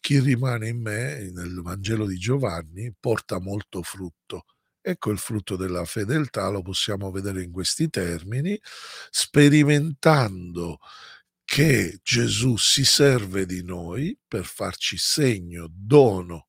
chi 0.00 0.20
rimane 0.20 0.68
in 0.68 0.80
me 0.80 1.30
nel 1.30 1.60
Vangelo 1.60 2.06
di 2.06 2.16
Giovanni 2.16 2.94
porta 2.98 3.38
molto 3.40 3.82
frutto. 3.82 4.46
Ecco 4.80 5.10
il 5.10 5.18
frutto 5.18 5.56
della 5.56 5.84
fedeltà, 5.84 6.48
lo 6.48 6.62
possiamo 6.62 7.10
vedere 7.10 7.42
in 7.42 7.52
questi 7.52 7.90
termini, 7.90 8.58
sperimentando 9.10 10.78
che 11.52 12.00
Gesù 12.02 12.56
si 12.56 12.82
serve 12.82 13.44
di 13.44 13.62
noi 13.62 14.18
per 14.26 14.46
farci 14.46 14.96
segno, 14.96 15.68
dono, 15.70 16.46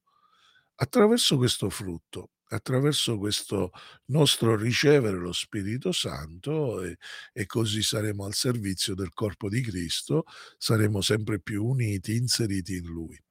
attraverso 0.76 1.36
questo 1.36 1.70
frutto, 1.70 2.30
attraverso 2.48 3.18
questo 3.18 3.72
nostro 4.06 4.56
ricevere 4.56 5.18
lo 5.18 5.34
Spirito 5.34 5.92
Santo 5.92 6.82
e, 6.82 6.96
e 7.34 7.46
così 7.46 7.84
saremo 7.84 8.24
al 8.24 8.34
servizio 8.34 8.96
del 8.96 9.12
corpo 9.14 9.50
di 9.50 9.60
Cristo, 9.60 10.24
saremo 10.58 11.02
sempre 11.02 11.42
più 11.42 11.66
uniti, 11.66 12.16
inseriti 12.16 12.78
in 12.78 12.86
Lui. 12.86 13.22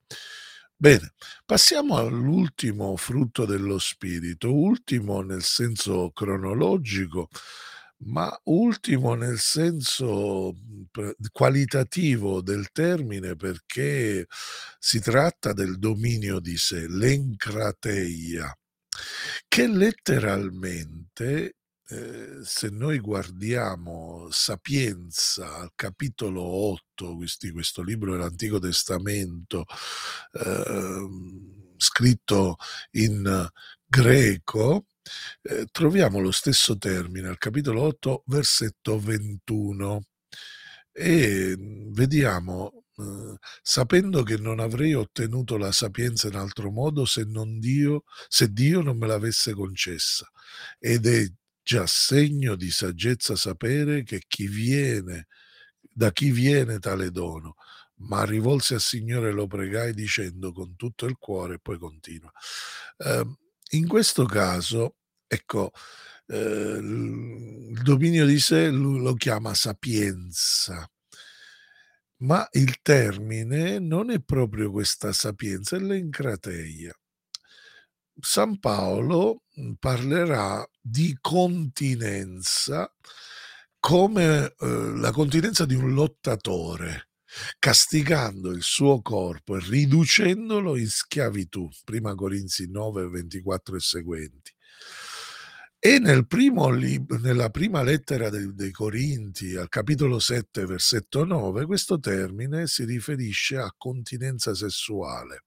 Bene, 0.77 1.15
passiamo 1.47 1.97
all'ultimo 1.97 2.95
frutto 2.97 3.47
dello 3.47 3.79
Spirito, 3.79 4.55
ultimo 4.55 5.23
nel 5.23 5.43
senso 5.43 6.11
cronologico, 6.11 7.31
ma 8.05 8.37
ultimo 8.45 9.15
nel 9.15 9.39
senso 9.39 10.55
qualitativo 11.31 12.43
del 12.43 12.71
termine 12.73 13.37
perché 13.37 14.27
si 14.79 15.01
tratta 15.01 15.53
del 15.53 15.79
dominio 15.79 16.41
di 16.41 16.57
sé, 16.57 16.87
l'encrateia, 16.89 18.57
che 19.49 19.67
letteralmente 19.69 21.57
eh, 21.89 22.39
se 22.43 22.69
noi 22.71 22.99
guardiamo 22.99 24.29
Sapienza 24.31 25.71
capitolo 25.75 26.43
8 26.43 27.17
questi, 27.17 27.51
questo 27.51 27.83
libro 27.83 28.13
dell'Antico 28.13 28.59
Testamento 28.59 29.65
eh, 30.33 31.09
scritto 31.77 32.57
in 32.93 33.49
greco, 33.85 34.87
eh, 35.43 35.67
troviamo 35.71 36.21
lo 36.21 36.31
stesso 36.31 36.77
termine 36.77 37.29
al 37.29 37.39
capitolo 37.39 37.83
8, 37.83 38.25
versetto 38.27 38.99
21 38.99 40.03
e 40.93 41.55
mm, 41.57 41.93
vediamo, 41.93 42.85
eh, 42.97 43.37
sapendo 43.63 44.23
che 44.23 44.37
non 44.37 44.61
avrei 44.61 44.95
ottenuto 44.95 45.57
la 45.57 45.73
sapienza 45.73 46.29
in 46.29 46.37
altro 46.37 46.71
modo 46.71 47.05
se, 47.05 47.25
non 47.25 47.59
Dio, 47.59 48.05
se 48.29 48.53
Dio 48.53 48.83
non 48.83 48.99
me 48.99 49.07
l'avesse 49.07 49.55
concessa. 49.55 50.31
Ed 50.79 51.07
è 51.07 51.27
già 51.63 51.87
segno 51.87 52.57
di 52.57 52.71
saggezza 52.71 53.37
sapere 53.37 54.03
che 54.03 54.23
chi 54.27 54.47
viene, 54.49 55.29
da 55.81 56.13
chi 56.13 56.31
viene 56.31 56.79
tale 56.79 57.11
dono, 57.11 57.55
ma 58.03 58.25
rivolse 58.25 58.75
al 58.75 58.81
Signore 58.81 59.33
lo 59.33 59.47
pregai 59.47 59.95
dicendo 59.95 60.53
con 60.53 60.77
tutto 60.77 61.07
il 61.07 61.17
cuore, 61.19 61.55
e 61.55 61.59
poi 61.61 61.79
continua. 61.79 62.31
Eh, 62.99 63.27
in 63.75 63.87
questo 63.89 64.25
caso, 64.25 64.97
ecco, 65.27 65.71
eh, 66.27 66.79
il 66.81 67.81
dominio 67.83 68.27
di 68.27 68.39
sé 68.39 68.71
lo 68.71 69.15
chiama 69.15 69.55
sapienza, 69.55 70.89
ma 72.19 72.47
il 72.53 72.81
termine 72.83 73.79
non 73.79 74.11
è 74.11 74.21
proprio 74.21 74.71
questa 74.71 75.13
sapienza, 75.13 75.77
è 75.77 75.81
l'encrateia. 75.81 76.95
San 78.21 78.59
Paolo 78.59 79.43
mhmm, 79.55 79.75
parlerà 79.79 80.67
di 80.81 81.17
continenza 81.21 82.93
come 83.81 84.55
eh, 84.59 84.93
la 84.97 85.11
continenza 85.11 85.65
di 85.65 85.75
un 85.75 85.93
lottatore 85.95 87.09
castigando 87.59 88.51
il 88.51 88.63
suo 88.63 89.01
corpo 89.03 89.57
e 89.57 89.61
riducendolo 89.61 90.77
in 90.77 90.89
schiavitù. 90.89 91.69
Prima 91.85 92.15
Corinzi 92.15 92.71
9, 92.71 93.09
24 93.09 93.77
e 93.77 93.81
seguenti. 93.81 94.53
E 95.85 95.99
nel 95.99 96.27
lib- 96.29 97.19
nella 97.21 97.51
prima 97.51 97.83
lettera 97.83 98.31
dei, 98.31 98.55
dei 98.55 98.71
Corinti, 98.71 99.57
al 99.57 99.69
capitolo 99.69 100.21
7, 100.21 100.65
versetto 100.65 101.25
9, 101.25 101.67
questo 101.67 101.99
termine 101.99 102.69
si 102.69 102.85
riferisce 102.85 103.57
a 103.57 103.75
continenza 103.77 104.55
sessuale. 104.55 105.45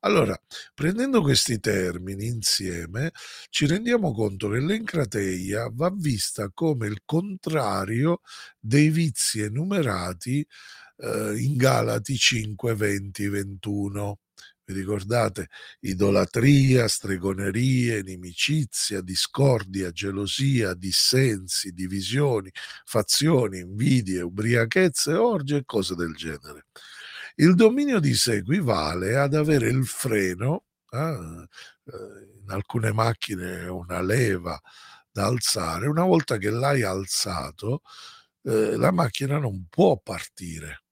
Allora, 0.00 0.40
prendendo 0.72 1.20
questi 1.20 1.58
termini 1.58 2.26
insieme, 2.26 3.10
ci 3.50 3.66
rendiamo 3.66 4.12
conto 4.12 4.48
che 4.48 4.60
l'encrateia 4.60 5.68
va 5.72 5.92
vista 5.94 6.50
come 6.54 6.86
il 6.86 7.02
contrario 7.04 8.20
dei 8.58 8.88
vizi 8.88 9.40
enumerati 9.40 10.46
eh, 10.98 11.38
in 11.38 11.56
Galati 11.56 12.16
5, 12.16 12.74
20, 12.74 13.28
21. 13.28 14.18
Vi 14.64 14.74
ricordate? 14.74 15.48
Idolatria, 15.80 16.88
stregonerie, 16.88 18.00
inimicizia, 18.00 19.00
discordia, 19.00 19.90
gelosia, 19.90 20.74
dissensi, 20.74 21.72
divisioni, 21.72 22.50
fazioni, 22.84 23.60
invidie, 23.60 24.20
ubriachezze, 24.20 25.14
orge 25.14 25.56
e 25.56 25.62
cose 25.64 25.94
del 25.94 26.14
genere. 26.14 26.66
Il 27.36 27.54
dominio 27.54 27.98
di 27.98 28.14
sé 28.14 28.34
equivale 28.36 29.16
ad 29.16 29.32
avere 29.32 29.68
il 29.68 29.86
freno, 29.86 30.64
eh, 30.90 31.46
in 32.42 32.50
alcune 32.50 32.92
macchine 32.92 33.62
è 33.62 33.68
una 33.68 34.02
leva 34.02 34.60
da 35.10 35.26
alzare, 35.26 35.86
una 35.86 36.04
volta 36.04 36.36
che 36.36 36.50
l'hai 36.50 36.82
alzato, 36.82 37.82
eh, 38.42 38.76
la 38.76 38.90
macchina 38.90 39.38
non 39.38 39.66
può 39.70 39.98
partire 39.98 40.82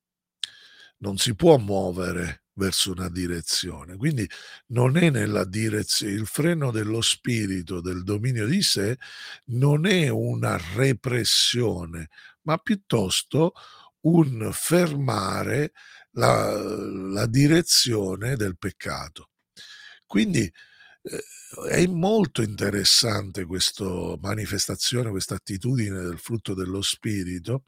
non 0.99 1.19
si 1.19 1.35
può 1.35 1.59
muovere 1.59 2.45
verso 2.55 2.93
una 2.93 3.09
direzione. 3.11 3.97
Quindi 3.97 4.29
non 4.69 4.97
è 4.97 5.11
nella 5.11 5.45
direzio 5.45 6.09
il 6.09 6.27
freno 6.27 6.71
dello 6.71 7.01
spirito, 7.03 7.81
del 7.81 8.03
dominio 8.03 8.47
di 8.47 8.63
sé, 8.63 8.97
non 9.47 9.87
è 9.87 10.09
una 10.09 10.59
repressione, 10.75 12.09
ma 12.43 12.57
piuttosto 12.59 13.53
un 14.03 14.51
fermare 14.53 15.73
la 16.13 16.53
la 16.59 17.27
direzione 17.27 18.37
del 18.37 18.57
peccato. 18.59 19.31
Quindi, 20.07 20.51
ehm, 21.03 21.67
è 21.71 21.87
molto 21.87 22.43
interessante 22.43 23.45
questo 23.47 24.19
manifestazione, 24.21 25.11
questa 25.11 25.35
attitudine 25.37 26.01
del 26.03 26.19
frutto 26.19 26.55
dello 26.55 26.83
spirito, 26.83 27.63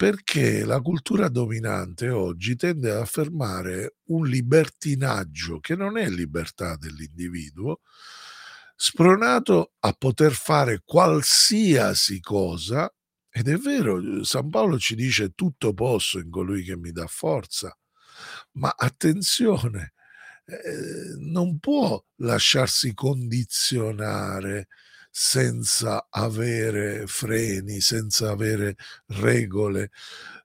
perché 0.00 0.64
la 0.64 0.80
cultura 0.80 1.28
dominante 1.28 2.08
oggi 2.08 2.56
tende 2.56 2.90
ad 2.90 2.96
affermare 3.02 3.96
un 4.06 4.26
libertinaggio 4.26 5.60
che 5.60 5.76
non 5.76 5.98
è 5.98 6.08
libertà 6.08 6.74
dell'individuo, 6.76 7.80
spronato 8.76 9.72
a 9.80 9.92
poter 9.92 10.32
fare 10.32 10.80
qualsiasi 10.86 12.18
cosa 12.20 12.90
ed 13.28 13.48
è 13.48 13.56
vero, 13.58 14.24
San 14.24 14.48
Paolo 14.48 14.78
ci 14.78 14.94
dice: 14.94 15.32
"Tutto 15.34 15.74
posso 15.74 16.18
in 16.18 16.30
colui 16.30 16.64
che 16.64 16.78
mi 16.78 16.92
dà 16.92 17.06
forza". 17.06 17.76
Ma 18.52 18.72
attenzione, 18.74 19.92
ehm, 20.46 21.30
non 21.30 21.58
può 21.58 22.02
lasciarsi 22.22 22.94
condizionare 22.94 24.68
senza 25.10 26.06
avere 26.10 27.06
freni, 27.06 27.80
senza 27.80 28.30
avere 28.30 28.76
regole. 29.06 29.90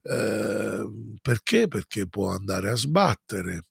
Ehm, 0.04 1.18
perché? 1.22 1.68
Perché 1.68 2.08
può 2.08 2.30
andare 2.32 2.70
a 2.72 2.76
sbattere, 2.76 3.66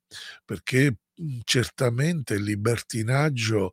perché, 0.45 0.97
mhmm, 1.17 1.41
certamente 1.45 2.35
il 2.35 2.43
libertinaggio, 2.45 3.73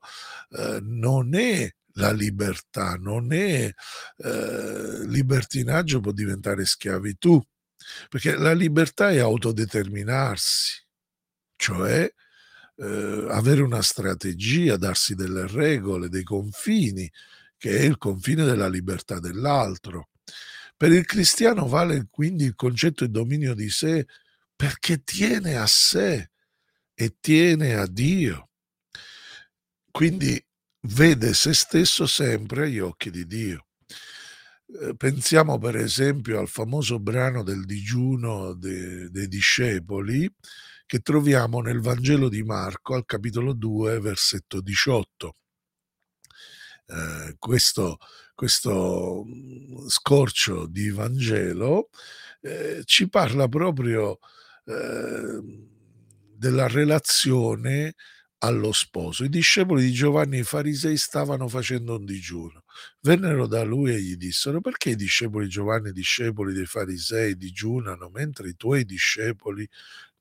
ehm, 0.51 0.79
non 0.99 1.35
è 1.35 1.69
la 1.95 2.11
libertà, 2.11 2.95
non 2.95 3.33
è 3.33 3.71
ehm, 4.17 5.05
libertinaggio 5.07 5.99
può 5.99 6.11
diventare 6.11 6.65
schiavitù, 6.65 7.41
perché 8.09 8.35
la 8.37 8.53
libertà 8.53 9.11
è 9.11 9.19
autodeterminarsi, 9.19 10.81
cioè, 11.57 12.11
ehm, 12.81 13.27
avere 13.29 13.61
una 13.61 13.81
strategia, 13.81 14.77
darsi 14.77 15.15
delle 15.15 15.47
regole, 15.47 16.09
dei 16.09 16.23
confini, 16.23 17.09
che 17.57 17.77
è 17.77 17.83
il 17.83 17.97
confine 17.97 18.43
della 18.43 18.67
libertà 18.67 19.19
dell'altro. 19.19 20.09
Per 20.75 20.91
il 20.91 21.05
cristiano 21.05 21.67
vale 21.67 22.07
quindi 22.09 22.45
il 22.45 22.55
concetto 22.55 23.05
di 23.05 23.11
dominio 23.11 23.53
di 23.53 23.69
sé 23.69 24.07
perché 24.55 25.03
tiene 25.03 25.57
a 25.57 25.67
sé 25.67 26.31
e 26.95 27.15
tiene 27.19 27.75
a 27.75 27.85
Dio. 27.87 28.49
Quindi 29.91 30.43
vede 30.87 31.33
se 31.33 31.53
stesso 31.53 32.07
sempre 32.07 32.63
agli 32.65 32.79
occhi 32.79 33.11
di 33.11 33.27
Dio. 33.27 33.67
Ehm, 34.81 34.95
pensiamo 34.95 35.57
per 35.57 35.75
esempio 35.75 36.39
al 36.39 36.47
famoso 36.47 36.99
brano 36.99 37.43
del 37.43 37.65
digiuno 37.65 38.53
de 38.53 39.09
dei 39.09 39.27
discepoli 39.27 40.29
che 40.91 40.99
troviamo 40.99 41.61
nel 41.61 41.79
Vangelo 41.79 42.27
di 42.27 42.43
Marco 42.43 42.95
al 42.95 43.05
capitolo 43.05 43.53
2 43.53 44.01
versetto 44.01 44.59
18. 44.59 45.35
Ehm, 46.87 47.35
questo 47.37 47.97
questo, 48.33 49.23
mhmm, 49.23 49.87
scorcio 49.87 50.65
di 50.65 50.89
Vangelo, 50.89 51.89
ehm, 52.41 52.81
ci 52.85 53.07
parla 53.07 53.47
proprio, 53.47 54.17
ehm, 54.65 55.67
della 56.35 56.67
relazione 56.67 57.93
allo 58.39 58.71
sposo. 58.71 59.23
I 59.23 59.29
discepoli 59.29 59.83
di 59.83 59.91
Giovanni 59.91 60.37
e 60.37 60.39
i 60.39 60.43
farisei 60.43 60.97
stavano 60.97 61.47
facendo 61.47 61.97
un 61.97 62.05
digiuno. 62.05 62.63
Vennero 63.01 63.45
da 63.45 63.63
lui 63.63 63.93
e 63.93 64.01
gli 64.01 64.15
dissero: 64.17 64.59
"Perché 64.59 64.89
i 64.91 64.95
discepoli 64.95 65.45
di 65.45 65.51
Giovanni 65.51 65.91
discepoli 65.91 66.51
dei 66.53 66.65
farisei 66.65 67.37
digiunano 67.37 68.09
mentre 68.09 68.49
i 68.49 68.55
tuoi 68.55 68.83
discepoli 68.85 69.67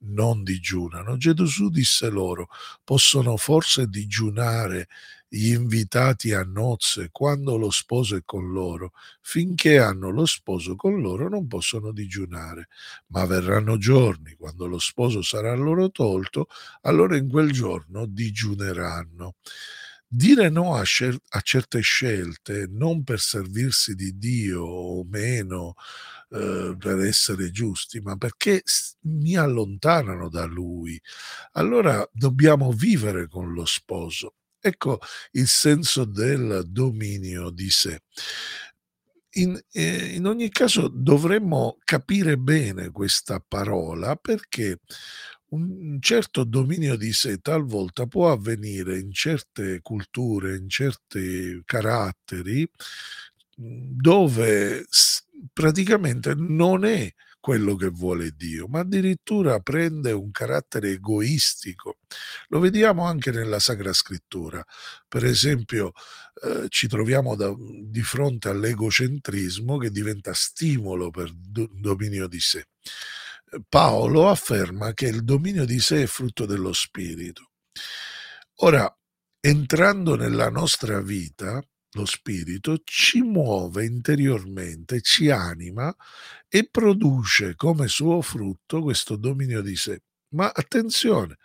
non 0.03 0.43
digiunano?" 0.45 1.17
Gesù 1.17 1.69
disse 1.71 2.09
loro: 2.11 2.49
"Possono 2.85 3.37
forse 3.37 3.87
digiunare 3.89 4.89
gli 5.29 5.53
invitati 5.53 6.33
a 6.35 6.43
nozze 6.43 7.09
quando 7.13 7.57
lo 7.57 7.71
sposo 7.71 8.17
è 8.17 8.23
con 8.25 8.51
loro? 8.53 8.93
Finché 9.23 9.79
hanno 9.79 10.11
lo 10.11 10.27
sposo 10.27 10.75
con 10.77 11.01
loro 11.01 11.29
non 11.29 11.47
possono 11.47 11.93
digiunare, 11.93 12.69
ma 13.09 13.25
verranno 13.27 13.77
giorni 13.79 14.35
quando 14.37 14.67
lo 14.67 14.79
sposo 14.81 15.23
sarà 15.23 15.55
loro 15.55 15.91
tolto, 15.91 16.49
allora 16.83 17.17
in 17.17 17.29
quel 17.29 17.53
giorno 17.53 18.07
digiuneranno." 18.07 19.35
Dire 20.13 20.49
no 20.51 20.75
a 20.75 20.83
scer 20.83 21.17
a 21.29 21.41
certe 21.41 21.79
scelte, 21.83 22.67
non 22.69 23.05
per 23.05 23.21
servirsi 23.21 23.95
di 23.95 24.19
Dio 24.19 24.65
o 24.65 25.05
meno, 25.05 25.75
ehm, 26.31 26.77
per 26.79 26.99
essere 26.99 27.51
giusti, 27.53 28.01
ma 28.01 28.17
perché 28.17 28.61
mi 29.03 29.37
allontanano 29.37 30.29
da 30.29 30.45
Lui. 30.47 31.01
Allora 31.53 32.05
dobbiamo 32.13 32.73
vivere 32.73 33.29
con 33.29 33.53
lo 33.53 33.65
sposo. 33.65 34.35
Ecco 34.59 34.99
il 35.33 35.47
senso 35.47 36.05
del 36.05 36.65
dominio 36.67 37.51
di 37.51 37.71
sé. 37.71 38.01
In 39.35 39.57
ehm, 39.73 40.15
in 40.17 40.27
ogni 40.27 40.49
caso 40.51 40.89
dovremmo 40.89 41.79
capire 41.85 42.37
bene 42.37 42.91
questa 42.91 43.39
parola 43.47 44.17
perché 44.17 44.81
un 45.51 45.99
certo 46.01 46.45
dominio 46.45 46.97
di 46.97 47.13
sé 47.13 47.39
talvolta 47.39 48.07
può 48.07 48.31
avvenire 48.33 48.99
in 48.99 49.13
certe 49.13 49.81
culture, 49.83 50.57
in 50.57 50.69
certi 50.69 51.61
caratteri, 51.65 52.69
mhmm, 53.57 53.97
dove 54.01 54.87
praticamente 55.53 56.35
non 56.37 56.85
è 56.85 57.13
quello 57.41 57.75
che 57.75 57.89
vuole 57.89 58.33
Dio, 58.37 58.67
ma 58.69 58.81
addirittura 58.81 59.61
prende 59.61 60.13
un 60.13 60.31
carattere 60.31 60.91
egoistico. 60.93 61.97
Lo 62.49 62.59
vediamo 62.61 63.05
anche 63.07 63.31
nella 63.31 63.59
Sacra 63.59 63.93
Scrittura. 63.95 64.63
Per 65.09 65.25
esempio, 65.25 65.93
ehm, 66.45 66.67
ci 66.69 66.87
troviamo 66.87 67.37
da 67.37 67.51
di 67.57 68.03
fronte 68.03 68.51
all'egocentrismo 68.51 69.79
che 69.79 69.91
diventa 69.91 70.33
stimolo 70.35 71.11
per 71.11 71.33
do 71.35 71.69
dominio 71.73 72.29
di 72.29 72.41
sé. 72.41 72.67
Paolo 73.69 74.29
afferma 74.29 74.93
che 74.95 75.07
il 75.07 75.25
dominio 75.25 75.65
di 75.65 75.81
sé 75.81 76.03
è 76.03 76.07
frutto 76.07 76.47
dello 76.47 76.73
spirito. 76.73 77.51
Ora, 78.63 78.93
entrando 79.41 80.15
nella 80.17 80.51
nostra 80.51 81.01
vita, 81.01 81.63
lo 81.95 82.05
spirito 82.05 82.81
ci 82.85 83.21
muove 83.23 83.85
interiormente, 83.85 85.01
ci 85.01 85.31
anima 85.31 85.95
e 86.49 86.69
produce 86.71 87.57
come 87.57 87.89
suo 87.89 88.21
frutto 88.23 88.83
questo 88.83 89.17
dominio 89.17 89.63
di 89.63 89.75
sé. 89.77 90.03
Ma 90.35 90.53
attenzione, 90.55 91.39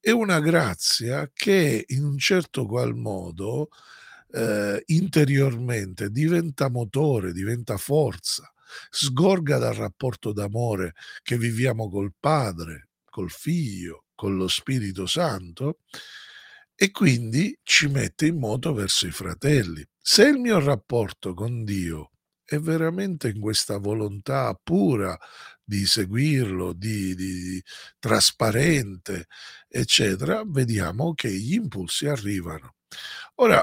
è 0.00 0.10
una 0.10 0.40
grazia 0.40 1.30
che 1.32 1.84
in 1.88 2.04
un 2.04 2.18
certo 2.18 2.66
qual 2.66 2.94
modo, 2.94 3.68
ehm, 4.32 4.80
interiormente 4.86 6.10
diventa 6.10 6.68
motore, 6.68 7.32
diventa 7.32 7.76
forza, 7.78 8.52
sgorga 8.90 9.58
dal 9.58 9.74
rapporto 9.74 10.32
d'amore 10.32 10.94
che 11.22 11.38
viviamo 11.38 11.88
col 11.88 12.12
Padre, 12.18 12.88
col 13.04 13.30
Figlio, 13.30 14.04
con 14.14 14.36
lo 14.36 14.48
Spirito 14.48 15.06
Santo 15.06 15.80
e 16.74 16.90
quindi 16.90 17.58
ci 17.62 17.86
mette 17.88 18.26
in 18.26 18.38
moto 18.38 18.74
verso 18.74 19.06
i 19.06 19.10
fratelli. 19.10 19.84
Se 19.98 20.26
il 20.26 20.38
mio 20.38 20.60
rapporto 20.60 21.32
con 21.34 21.64
Dio 21.64 22.10
è 22.44 22.58
veramente 22.58 23.28
in 23.28 23.40
questa 23.40 23.78
volontà 23.78 24.54
pura 24.62 25.18
di 25.64 25.84
seguirlo, 25.86 26.72
di 26.74 27.14
di 27.14 27.62
trasparente, 27.98 29.26
eccetera, 29.68 30.42
vediamo 30.46 31.14
che 31.14 31.30
gli 31.30 31.54
impulsi 31.54 32.06
arrivano. 32.06 32.74
Ora, 33.36 33.60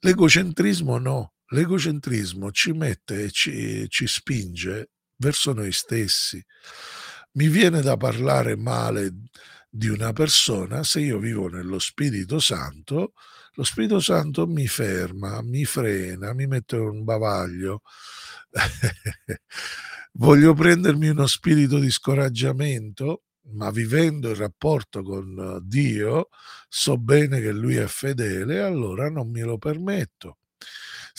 l'egocentrismo 0.00 0.98
no, 0.98 1.32
l'egocentrismo 1.48 2.50
ci 2.50 2.72
mette 2.72 3.24
e 3.24 3.30
ci 3.30 3.86
ci 3.88 4.06
spinge 4.06 4.90
verso 5.16 5.52
noi 5.52 5.72
stessi. 5.72 6.44
Mi 7.32 7.48
viene 7.48 7.80
da 7.82 7.96
parlare 7.96 8.56
male 8.56 9.12
di 9.68 9.88
una 9.88 10.12
persona, 10.12 10.82
se 10.82 11.00
io 11.00 11.18
vivo 11.18 11.48
nello 11.48 11.78
Spirito 11.78 12.40
Santo, 12.40 13.12
lo 13.52 13.64
Spirito 13.64 14.00
Santo 14.00 14.46
mi 14.46 14.66
ferma, 14.66 15.42
mi 15.42 15.64
frena, 15.64 16.32
mi 16.32 16.46
mette 16.46 16.76
un 16.76 17.04
bavaglio. 17.04 17.82
Voglio 20.12 20.54
prendermi 20.54 21.08
uno 21.08 21.26
spirito 21.26 21.78
di 21.78 21.90
scoraggiamento, 21.90 23.24
ma 23.52 23.70
vivendo 23.70 24.30
il 24.30 24.36
rapporto 24.36 25.02
con 25.02 25.60
Dio, 25.62 26.28
so 26.68 26.98
bene 26.98 27.40
che 27.40 27.52
Lui 27.52 27.76
è 27.76 27.86
fedele, 27.86 28.60
allora 28.60 29.10
non 29.10 29.30
me 29.30 29.42
lo 29.42 29.58
permetto. 29.58 30.38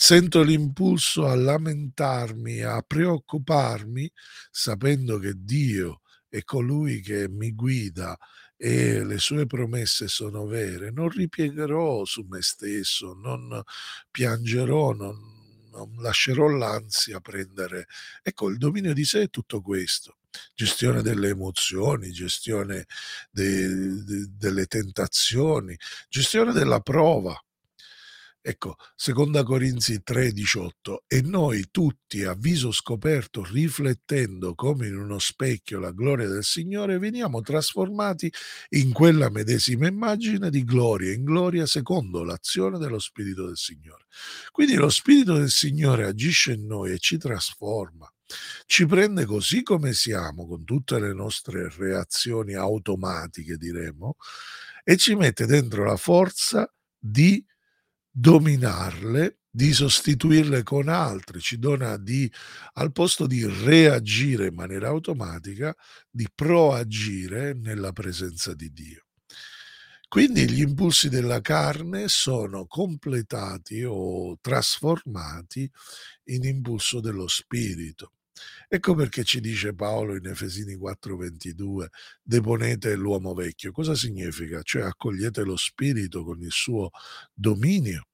Sento 0.02 0.40
l'impulso 0.42 1.26
a 1.26 1.34
lamentarmi, 1.34 2.62
a 2.62 2.80
preoccuparmi, 2.80 4.10
sapendo 4.50 5.18
che 5.18 5.34
Dio 5.36 6.00
è 6.26 6.42
colui 6.42 7.02
che 7.02 7.28
mi 7.28 7.52
guida 7.54 8.16
e 8.56 9.04
le 9.04 9.18
sue 9.18 9.44
promesse 9.44 10.08
sono 10.08 10.46
vere, 10.46 10.90
non 10.90 11.10
ripiegherò 11.10 12.06
su 12.06 12.22
me 12.30 12.40
stesso, 12.40 13.12
non 13.12 13.60
piangerò, 14.10 14.92
non 14.92 15.18
non 15.72 15.92
lascerò 15.98 16.48
l'ansia 16.48 17.20
prendere 17.20 17.86
ecco, 18.22 18.48
il 18.48 18.56
dominio 18.56 18.94
di 18.94 19.04
sé 19.04 19.22
è 19.24 19.28
tutto 19.28 19.60
questo. 19.60 20.16
Gestione 20.54 21.02
delle 21.02 21.28
emozioni, 21.28 22.10
gestione 22.10 22.86
de 23.30 23.68
de 24.04 24.26
delle 24.30 24.64
tentazioni, 24.66 25.76
gestione 26.08 26.52
della 26.54 26.80
prova. 26.80 27.38
Ecco, 28.44 28.76
seconda 28.96 29.42
Corinzi 29.42 30.02
3:18: 30.02 31.02
"E 31.06 31.20
noi 31.20 31.66
tutti 31.70 32.24
a 32.24 32.32
viso 32.32 32.72
scoperto, 32.72 33.44
riflettendo 33.44 34.54
come 34.54 34.86
in 34.86 34.96
uno 34.96 35.18
specchio 35.18 35.78
la 35.78 35.90
gloria 35.90 36.26
del 36.26 36.42
Signore, 36.42 36.96
veniamo 36.98 37.42
trasformati 37.42 38.32
in 38.70 38.92
quella 38.94 39.28
medesima 39.28 39.88
immagine 39.88 40.48
di 40.48 40.64
gloria 40.64 41.12
in 41.12 41.24
gloria 41.24 41.66
secondo 41.66 42.24
l'azione 42.24 42.78
dello 42.78 42.98
Spirito 42.98 43.44
del 43.44 43.58
Signore". 43.58 44.04
Quindi 44.50 44.74
lo 44.76 44.88
Spirito 44.88 45.34
del 45.34 45.50
Signore 45.50 46.06
agisce 46.06 46.52
in 46.52 46.64
noi 46.64 46.92
e 46.92 46.98
ci 46.98 47.18
trasforma, 47.18 48.10
ci 48.64 48.86
prende 48.86 49.26
così 49.26 49.62
come 49.62 49.92
siamo, 49.92 50.46
con 50.46 50.64
tutte 50.64 50.98
le 50.98 51.12
nostre 51.12 51.68
reazioni 51.76 52.54
automatiche 52.54 53.58
diremmo, 53.58 54.16
e 54.82 54.96
ci 54.96 55.14
mette 55.14 55.44
dentro 55.44 55.84
la 55.84 55.96
forza 55.98 56.66
di 56.98 57.44
dominarle, 58.10 59.38
di 59.52 59.72
sostituirle 59.72 60.62
con 60.62 60.88
altre, 60.88 61.40
ci 61.40 61.58
dona 61.58 61.96
di 61.96 62.30
al 62.74 62.92
posto 62.92 63.26
di 63.26 63.44
reagire 63.44 64.46
in 64.46 64.54
maniera 64.54 64.88
automatica, 64.88 65.74
di 66.08 66.28
proagire 66.32 67.54
nella 67.54 67.92
presenza 67.92 68.54
di 68.54 68.72
Dio. 68.72 69.06
Quindi 70.08 70.50
gli 70.50 70.60
impulsi 70.60 71.08
della 71.08 71.40
carne 71.40 72.08
sono 72.08 72.66
completati 72.66 73.84
o 73.84 74.36
trasformati 74.40 75.70
in 76.24 76.44
impulso 76.44 77.00
dello 77.00 77.28
spirito. 77.28 78.12
Ecco 78.68 78.94
perché 78.94 79.24
ci 79.24 79.40
dice 79.40 79.74
Paolo 79.74 80.16
in 80.16 80.26
Efesini 80.26 80.74
4:22: 80.76 81.90
"Deponete 82.22 82.94
l'uomo 82.94 83.34
vecchio". 83.34 83.72
Cosa 83.72 83.94
significa? 83.94 84.62
Cioè 84.62 84.82
accogliete 84.82 85.42
lo 85.42 85.56
spirito 85.56 86.24
con 86.24 86.40
il 86.42 86.50
suo 86.52 86.90
dominio. 87.34 88.04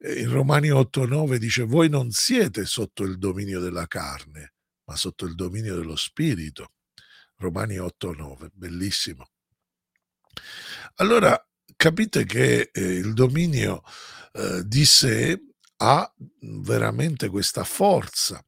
In 0.00 0.30
Romani 0.30 0.70
8:9 0.70 1.38
dice: 1.38 1.64
"Voi 1.64 1.88
non 1.88 2.10
siete 2.12 2.64
sotto 2.66 3.02
il 3.04 3.18
dominio 3.18 3.60
della 3.60 3.86
carne, 3.86 4.54
ma 4.84 4.96
sotto 4.96 5.24
il 5.26 5.34
dominio 5.34 5.74
dello 5.76 5.96
spirito". 5.96 6.72
Romani 7.38 7.78
8:9, 7.78 8.50
bellissimo. 8.54 9.28
Allora 11.00 11.40
capite 11.76 12.24
che, 12.24 12.70
ehm, 12.72 12.90
il 13.06 13.12
dominio, 13.14 13.82
ehm, 14.32 14.60
di 14.62 14.84
sé 14.84 15.40
ha, 15.76 16.12
veramente 16.40 17.28
questa 17.28 17.62
forza 17.62 18.42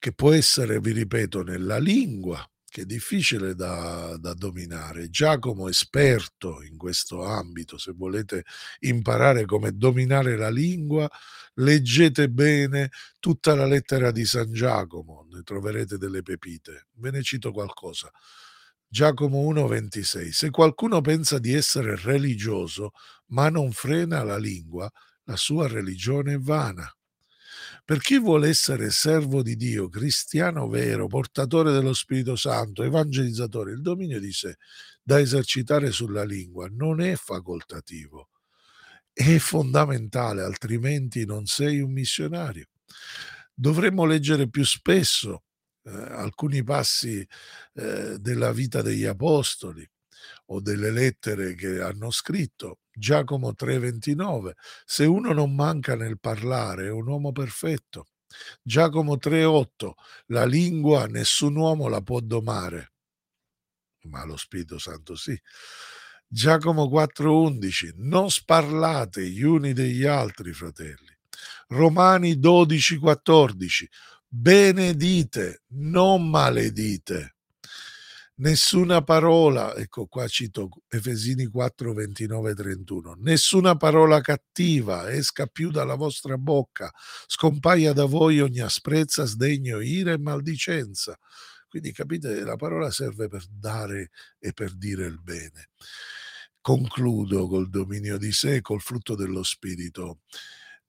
che 0.00 0.12
può 0.14 0.32
essere, 0.32 0.80
vi 0.80 0.92
ripeto, 0.92 1.42
nella 1.44 1.78
lingua, 1.78 2.42
che 2.66 2.82
è 2.82 2.86
difficile 2.86 3.54
da 3.54 4.16
da 4.18 4.34
dominare. 4.34 5.10
Giacomo, 5.10 5.68
esperto 5.68 6.62
in 6.62 6.76
questo 6.78 7.24
ambito, 7.24 7.78
se 7.78 7.92
volete 7.94 8.44
imparare 8.80 9.44
come 9.46 9.72
dominare 9.76 10.36
la 10.38 10.50
lingua, 10.50 11.08
leggete 11.56 12.30
bene 12.30 12.90
tutta 13.20 13.54
la 13.54 13.66
lettera 13.66 14.10
di 14.12 14.24
San 14.24 14.52
Giacomo, 14.52 15.26
ne 15.30 15.42
troverete 15.42 15.98
delle 15.98 16.22
pepite. 16.22 16.86
Ve 16.94 17.10
ne 17.12 17.22
cito 17.22 17.52
qualcosa. 17.52 18.10
Giacomo 18.88 19.40
1:26: 19.40 20.32
"Se 20.32 20.50
qualcuno 20.50 21.00
pensa 21.02 21.38
di 21.38 21.52
essere 21.54 21.96
religioso, 21.96 22.92
ma 23.28 23.50
non 23.50 23.72
frena 23.72 24.22
la 24.24 24.38
lingua, 24.38 24.90
la 25.24 25.36
sua 25.36 25.68
religione 25.68 26.34
è 26.34 26.38
vana". 26.38 26.90
Per 27.90 27.98
chi 27.98 28.20
vuole 28.20 28.48
essere 28.48 28.88
servo 28.90 29.42
di 29.42 29.56
Dio, 29.56 29.88
cristiano 29.88 30.68
vero, 30.68 31.08
portatore 31.08 31.72
dello 31.72 31.92
Spirito 31.92 32.36
Santo, 32.36 32.84
evangelizzatore, 32.84 33.72
il 33.72 33.80
dominio 33.80 34.20
di 34.20 34.30
sé 34.30 34.58
da 35.02 35.18
esercitare 35.18 35.90
sulla 35.90 36.22
lingua 36.22 36.68
non 36.70 37.00
è 37.00 37.16
facoltativo, 37.16 38.28
è 39.12 39.38
fondamentale, 39.38 40.42
altrimenti 40.42 41.26
non 41.26 41.46
sei 41.46 41.80
un 41.80 41.90
missionario. 41.90 42.66
Dovremmo 43.52 44.04
leggere 44.04 44.48
più 44.48 44.64
spesso, 44.64 45.42
ehm, 45.82 46.12
alcuni 46.12 46.62
passi, 46.62 47.26
ehm, 47.74 48.14
della 48.18 48.52
vita 48.52 48.82
degli 48.82 49.04
apostoli 49.06 49.84
o 50.46 50.60
delle 50.60 50.92
lettere 50.92 51.54
che 51.56 51.80
hanno 51.80 52.12
scritto. 52.12 52.79
Giacomo 53.00 53.54
3:29: 53.54 54.56
"Se 54.84 55.06
uno 55.06 55.32
non 55.32 55.54
manca 55.54 55.96
nel 55.96 56.20
parlare 56.20 56.86
è 56.86 56.90
un 56.90 57.06
uomo 57.08 57.32
perfetto". 57.32 58.08
Giacomo 58.62 59.16
3:8: 59.16 59.94
"La 60.26 60.44
lingua 60.44 61.06
nessun 61.06 61.56
uomo 61.56 61.88
la 61.88 62.02
può 62.02 62.20
domare". 62.20 62.90
Ma 64.04 64.24
lo 64.24 64.36
Spirito 64.36 64.78
Santo 64.78 65.14
sì. 65.14 65.38
Giacomo 66.26 66.88
4:11: 66.88 67.92
"Non 67.96 68.30
sparlate 68.30 69.28
gli 69.28 69.42
uni 69.42 69.72
degli 69.72 70.04
altri, 70.06 70.52
fratelli". 70.52 71.16
Romani 71.68 72.38
12:14: 72.38 73.88
"Benedite, 74.28 75.62
non 75.74 76.28
maledite". 76.30 77.34
Nessuna 78.40 79.02
parola 79.02 79.74
ecco 79.76 80.06
qua 80.06 80.26
cito 80.26 80.70
Efesini 80.88 81.44
4, 81.44 81.92
29, 81.92 82.54
31: 82.54 83.12
"Nessuna 83.18 83.76
parola 83.76 84.22
cattiva 84.22 85.12
esca 85.12 85.44
più 85.44 85.70
dalla 85.70 85.94
vostra 85.94 86.38
bocca, 86.38 86.90
scompaia 87.26 87.92
da 87.92 88.06
voi 88.06 88.40
ogni 88.40 88.60
asprezza, 88.60 89.26
sdegno, 89.26 89.80
ira 89.80 90.12
e 90.12 90.18
maldicenza". 90.18 91.18
Quindi 91.68 91.92
capite, 91.92 92.40
la 92.42 92.56
parola 92.56 92.90
serve 92.90 93.28
per 93.28 93.44
dare 93.46 94.08
e 94.38 94.54
per 94.54 94.74
dire 94.74 95.04
il 95.04 95.20
bene. 95.20 95.68
Concludo 96.62 97.46
col 97.46 97.68
dominio 97.68 98.16
di 98.16 98.32
sé, 98.32 98.62
col 98.62 98.80
frutto 98.80 99.14
dello 99.14 99.42
spirito. 99.42 100.20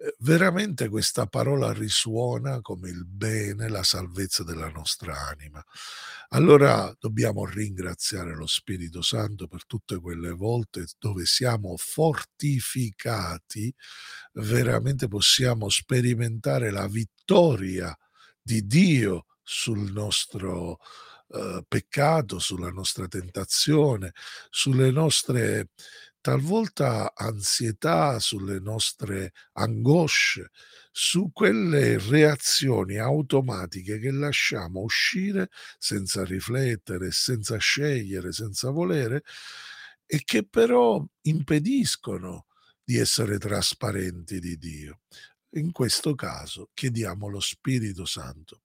Ehm, 0.02 0.10
veramente 0.20 0.90
questa 0.90 1.26
parola 1.28 1.72
risuona 1.74 2.62
come 2.62 2.90
il 2.90 3.06
bene, 3.06 3.70
la 3.70 3.84
salvezza 3.84 4.44
della 4.44 4.70
nostra 4.70 5.28
anima. 5.28 5.64
Allora 6.30 6.94
dobbiamo 7.00 7.46
ringraziare 7.46 8.34
lo 8.36 8.48
Spirito 8.48 9.02
Santo 9.02 9.48
per 9.48 9.66
tutte 9.66 10.00
quelle 10.00 10.32
volte 10.32 10.86
dove 10.98 11.26
siamo 11.26 11.76
fortificati, 11.78 13.74
veramente 14.34 15.08
possiamo 15.08 15.70
sperimentare 15.70 16.72
la 16.72 16.88
vittoria 16.88 17.96
di 18.42 18.66
Dio 18.66 19.26
sul 19.44 19.92
nostro, 19.92 20.78
uhm, 21.28 21.64
peccato, 21.68 22.40
sulla 22.40 22.70
nostra 22.72 23.08
tentazione, 23.08 24.14
sulle 24.50 24.90
nostre 24.92 25.70
talvolta 26.22 27.14
ansietà, 27.16 28.20
sulle 28.20 28.60
nostre 28.60 29.34
angosce, 29.54 30.52
su 30.92 31.32
quelle 31.34 31.98
reazioni 31.98 32.98
automatiche 32.98 34.00
che 34.00 34.12
lasciamo 34.12 34.82
uscire 34.82 35.50
senza 35.78 36.24
riflettere, 36.24 37.12
senza 37.12 37.58
scegliere, 37.58 38.32
senza 38.32 38.70
volere 38.70 39.24
e 40.06 40.22
che 40.24 40.46
però 40.46 41.04
impediscono 41.22 42.46
di 42.84 42.98
essere 42.98 43.38
trasparenti 43.38 44.40
di 44.40 44.58
Dio. 44.58 45.00
In 45.56 45.72
questo 45.72 46.16
caso 46.16 46.70
chiediamo 46.74 47.28
lo 47.28 47.40
Spirito 47.40 48.06
Santo. 48.06 48.62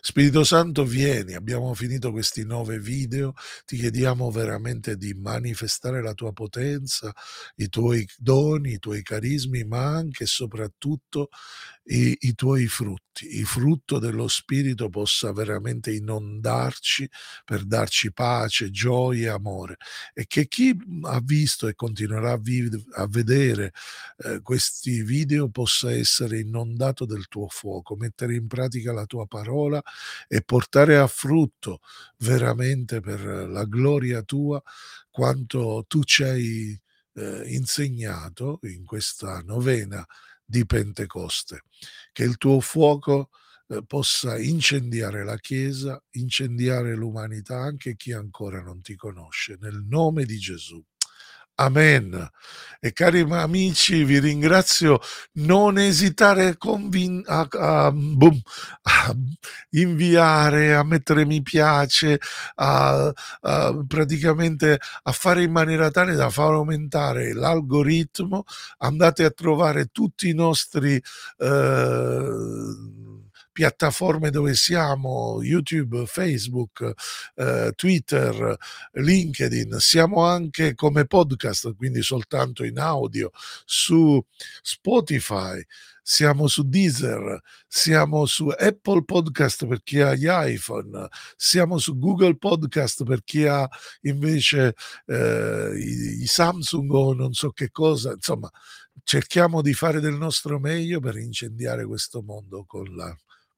Spirito 0.00 0.44
Santo 0.44 0.84
vieni, 0.84 1.34
abbiamo 1.34 1.74
finito 1.74 2.10
questi 2.12 2.44
9 2.44 2.78
video, 2.78 3.32
ti 3.64 3.76
chiediamo 3.76 4.30
veramente 4.30 4.96
di 4.96 5.12
manifestare 5.14 6.02
la 6.02 6.14
tua 6.14 6.32
potenza, 6.32 7.12
i 7.56 7.68
tuoi 7.68 8.06
doni, 8.16 8.72
i 8.74 8.78
tuoi 8.78 9.02
carismi, 9.02 9.64
ma 9.64 9.84
anche 9.86 10.24
e 10.24 10.26
soprattutto 10.26 11.28
i 11.84 12.16
i 12.20 12.34
tuoi 12.34 12.66
frutti. 12.66 13.04
Il 13.38 13.46
frutto 13.46 13.98
dello 13.98 14.28
Spirito 14.28 14.88
possa 14.90 15.32
veramente 15.32 15.92
inondarci 15.92 17.08
per 17.44 17.64
darci 17.64 18.12
pace, 18.12 18.70
gioia, 18.70 19.34
amore 19.34 19.76
e 20.12 20.26
che 20.26 20.48
chi, 20.48 20.76
ha 21.02 21.20
visto 21.22 21.68
e 21.68 21.74
continuerà 21.74 22.32
a 22.32 22.36
viv 22.38 22.74
a 22.94 23.06
vedere, 23.08 23.72
ehm, 24.18 24.42
questi 24.42 25.02
video 25.02 25.48
possa 25.48 25.92
essere 25.92 26.40
inondato 26.40 27.04
del 27.06 27.26
tuo 27.28 27.46
fuoco, 27.48 27.96
mettere 27.96 28.34
in 28.34 28.46
pratica 28.48 28.92
la 28.92 29.06
tua 29.06 29.26
parola 29.26 29.54
e 30.28 30.42
portare 30.42 30.96
a 30.98 31.06
frutto 31.06 31.80
veramente 32.18 33.00
per 33.00 33.20
la 33.48 33.64
gloria 33.64 34.22
tua 34.22 34.62
quanto 35.10 35.84
tu 35.88 36.04
ci 36.04 36.22
hai, 36.24 36.80
ehm, 37.14 37.42
insegnato 37.46 38.58
in 38.64 38.84
questa 38.84 39.40
novena 39.44 40.04
di 40.44 40.64
Pentecoste. 40.66 41.62
Che 42.12 42.22
il 42.24 42.36
tuo 42.36 42.60
fuoco 42.60 43.30
ehm, 43.68 43.84
possa 43.86 44.38
incendiare 44.38 45.24
la 45.24 45.36
Chiesa, 45.38 46.02
incendiare 46.12 46.94
l'umanità, 46.94 47.58
anche 47.58 47.96
chi 47.96 48.12
ancora 48.12 48.60
non 48.62 48.80
ti 48.82 48.94
conosce, 48.96 49.56
nel 49.60 49.82
nome 49.86 50.24
di 50.24 50.38
Gesù. 50.38 50.82
Amen. 51.58 52.28
E 52.80 52.92
cari 52.92 53.20
amici, 53.30 54.04
vi 54.04 54.20
ringrazio. 54.20 55.00
Non 55.32 55.78
esitare 55.78 56.48
a, 56.48 56.56
convin- 56.56 57.24
a, 57.26 57.48
a, 57.50 57.90
boom, 57.90 58.38
a 58.82 59.14
inviare, 59.70 60.74
a 60.74 60.84
mettere 60.84 61.24
mi 61.24 61.40
piace, 61.42 62.20
a, 62.56 63.10
a, 63.40 63.84
praticamente 63.86 64.78
a 65.02 65.12
fare 65.12 65.42
in 65.44 65.50
maniera 65.52 65.90
tale 65.90 66.14
da 66.14 66.28
far 66.28 66.52
aumentare 66.52 67.32
l'algoritmo. 67.32 68.44
Andate 68.78 69.24
a 69.24 69.30
trovare 69.30 69.86
tutti 69.86 70.28
i 70.28 70.34
nostri 70.34 71.02
eh, 71.38 72.64
piattaforme 73.56 74.28
dove 74.28 74.54
siamo, 74.54 75.42
YouTube, 75.42 76.04
Facebook, 76.04 76.92
eh, 77.36 77.72
Twitter, 77.74 78.54
LinkedIn, 78.92 79.76
siamo 79.78 80.24
anche 80.26 80.74
come 80.74 81.06
podcast, 81.06 81.74
quindi 81.74 82.02
soltanto 82.02 82.64
in 82.64 82.78
audio, 82.78 83.30
su 83.64 84.22
Spotify, 84.60 85.64
siamo 86.02 86.48
su 86.48 86.68
Deezer, 86.68 87.40
siamo 87.66 88.26
su 88.26 88.48
Apple 88.48 89.04
Podcast 89.04 89.66
per 89.66 89.82
chi 89.82 90.00
ha 90.02 90.14
gli 90.14 90.26
iPhone, 90.28 91.08
siamo 91.34 91.78
su 91.78 91.98
Google 91.98 92.36
Podcast 92.36 93.04
per 93.04 93.24
chi 93.24 93.46
ha 93.46 93.66
invece 94.02 94.74
eh, 95.06 95.72
i, 95.74 96.22
i 96.24 96.26
Samsung 96.26 96.92
o 96.92 97.14
non 97.14 97.32
so 97.32 97.52
che 97.52 97.70
cosa, 97.70 98.12
insomma 98.12 98.50
cerchiamo 99.02 99.62
di 99.62 99.72
fare 99.72 100.00
del 100.00 100.14
nostro 100.14 100.58
meglio 100.58 101.00
per 101.00 101.16
incendiare 101.16 101.86
questo 101.86 102.20
mondo 102.20 102.64
con 102.66 102.94
la 102.94 103.16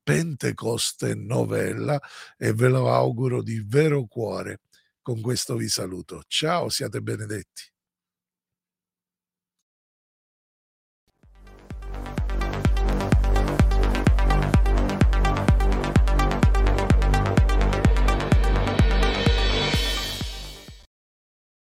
Pentecoste 0.09 1.15
novella 1.15 2.01
e 2.39 2.55
ve 2.55 2.69
lo 2.69 2.91
auguro 2.91 3.43
di 3.43 3.61
vero 3.61 4.07
cuore. 4.07 4.61
Con 5.03 5.21
questo 5.21 5.55
vi 5.55 5.69
saluto. 5.69 6.23
Ciao, 6.27 6.71
siate 6.71 7.03
benedetti. 7.03 7.71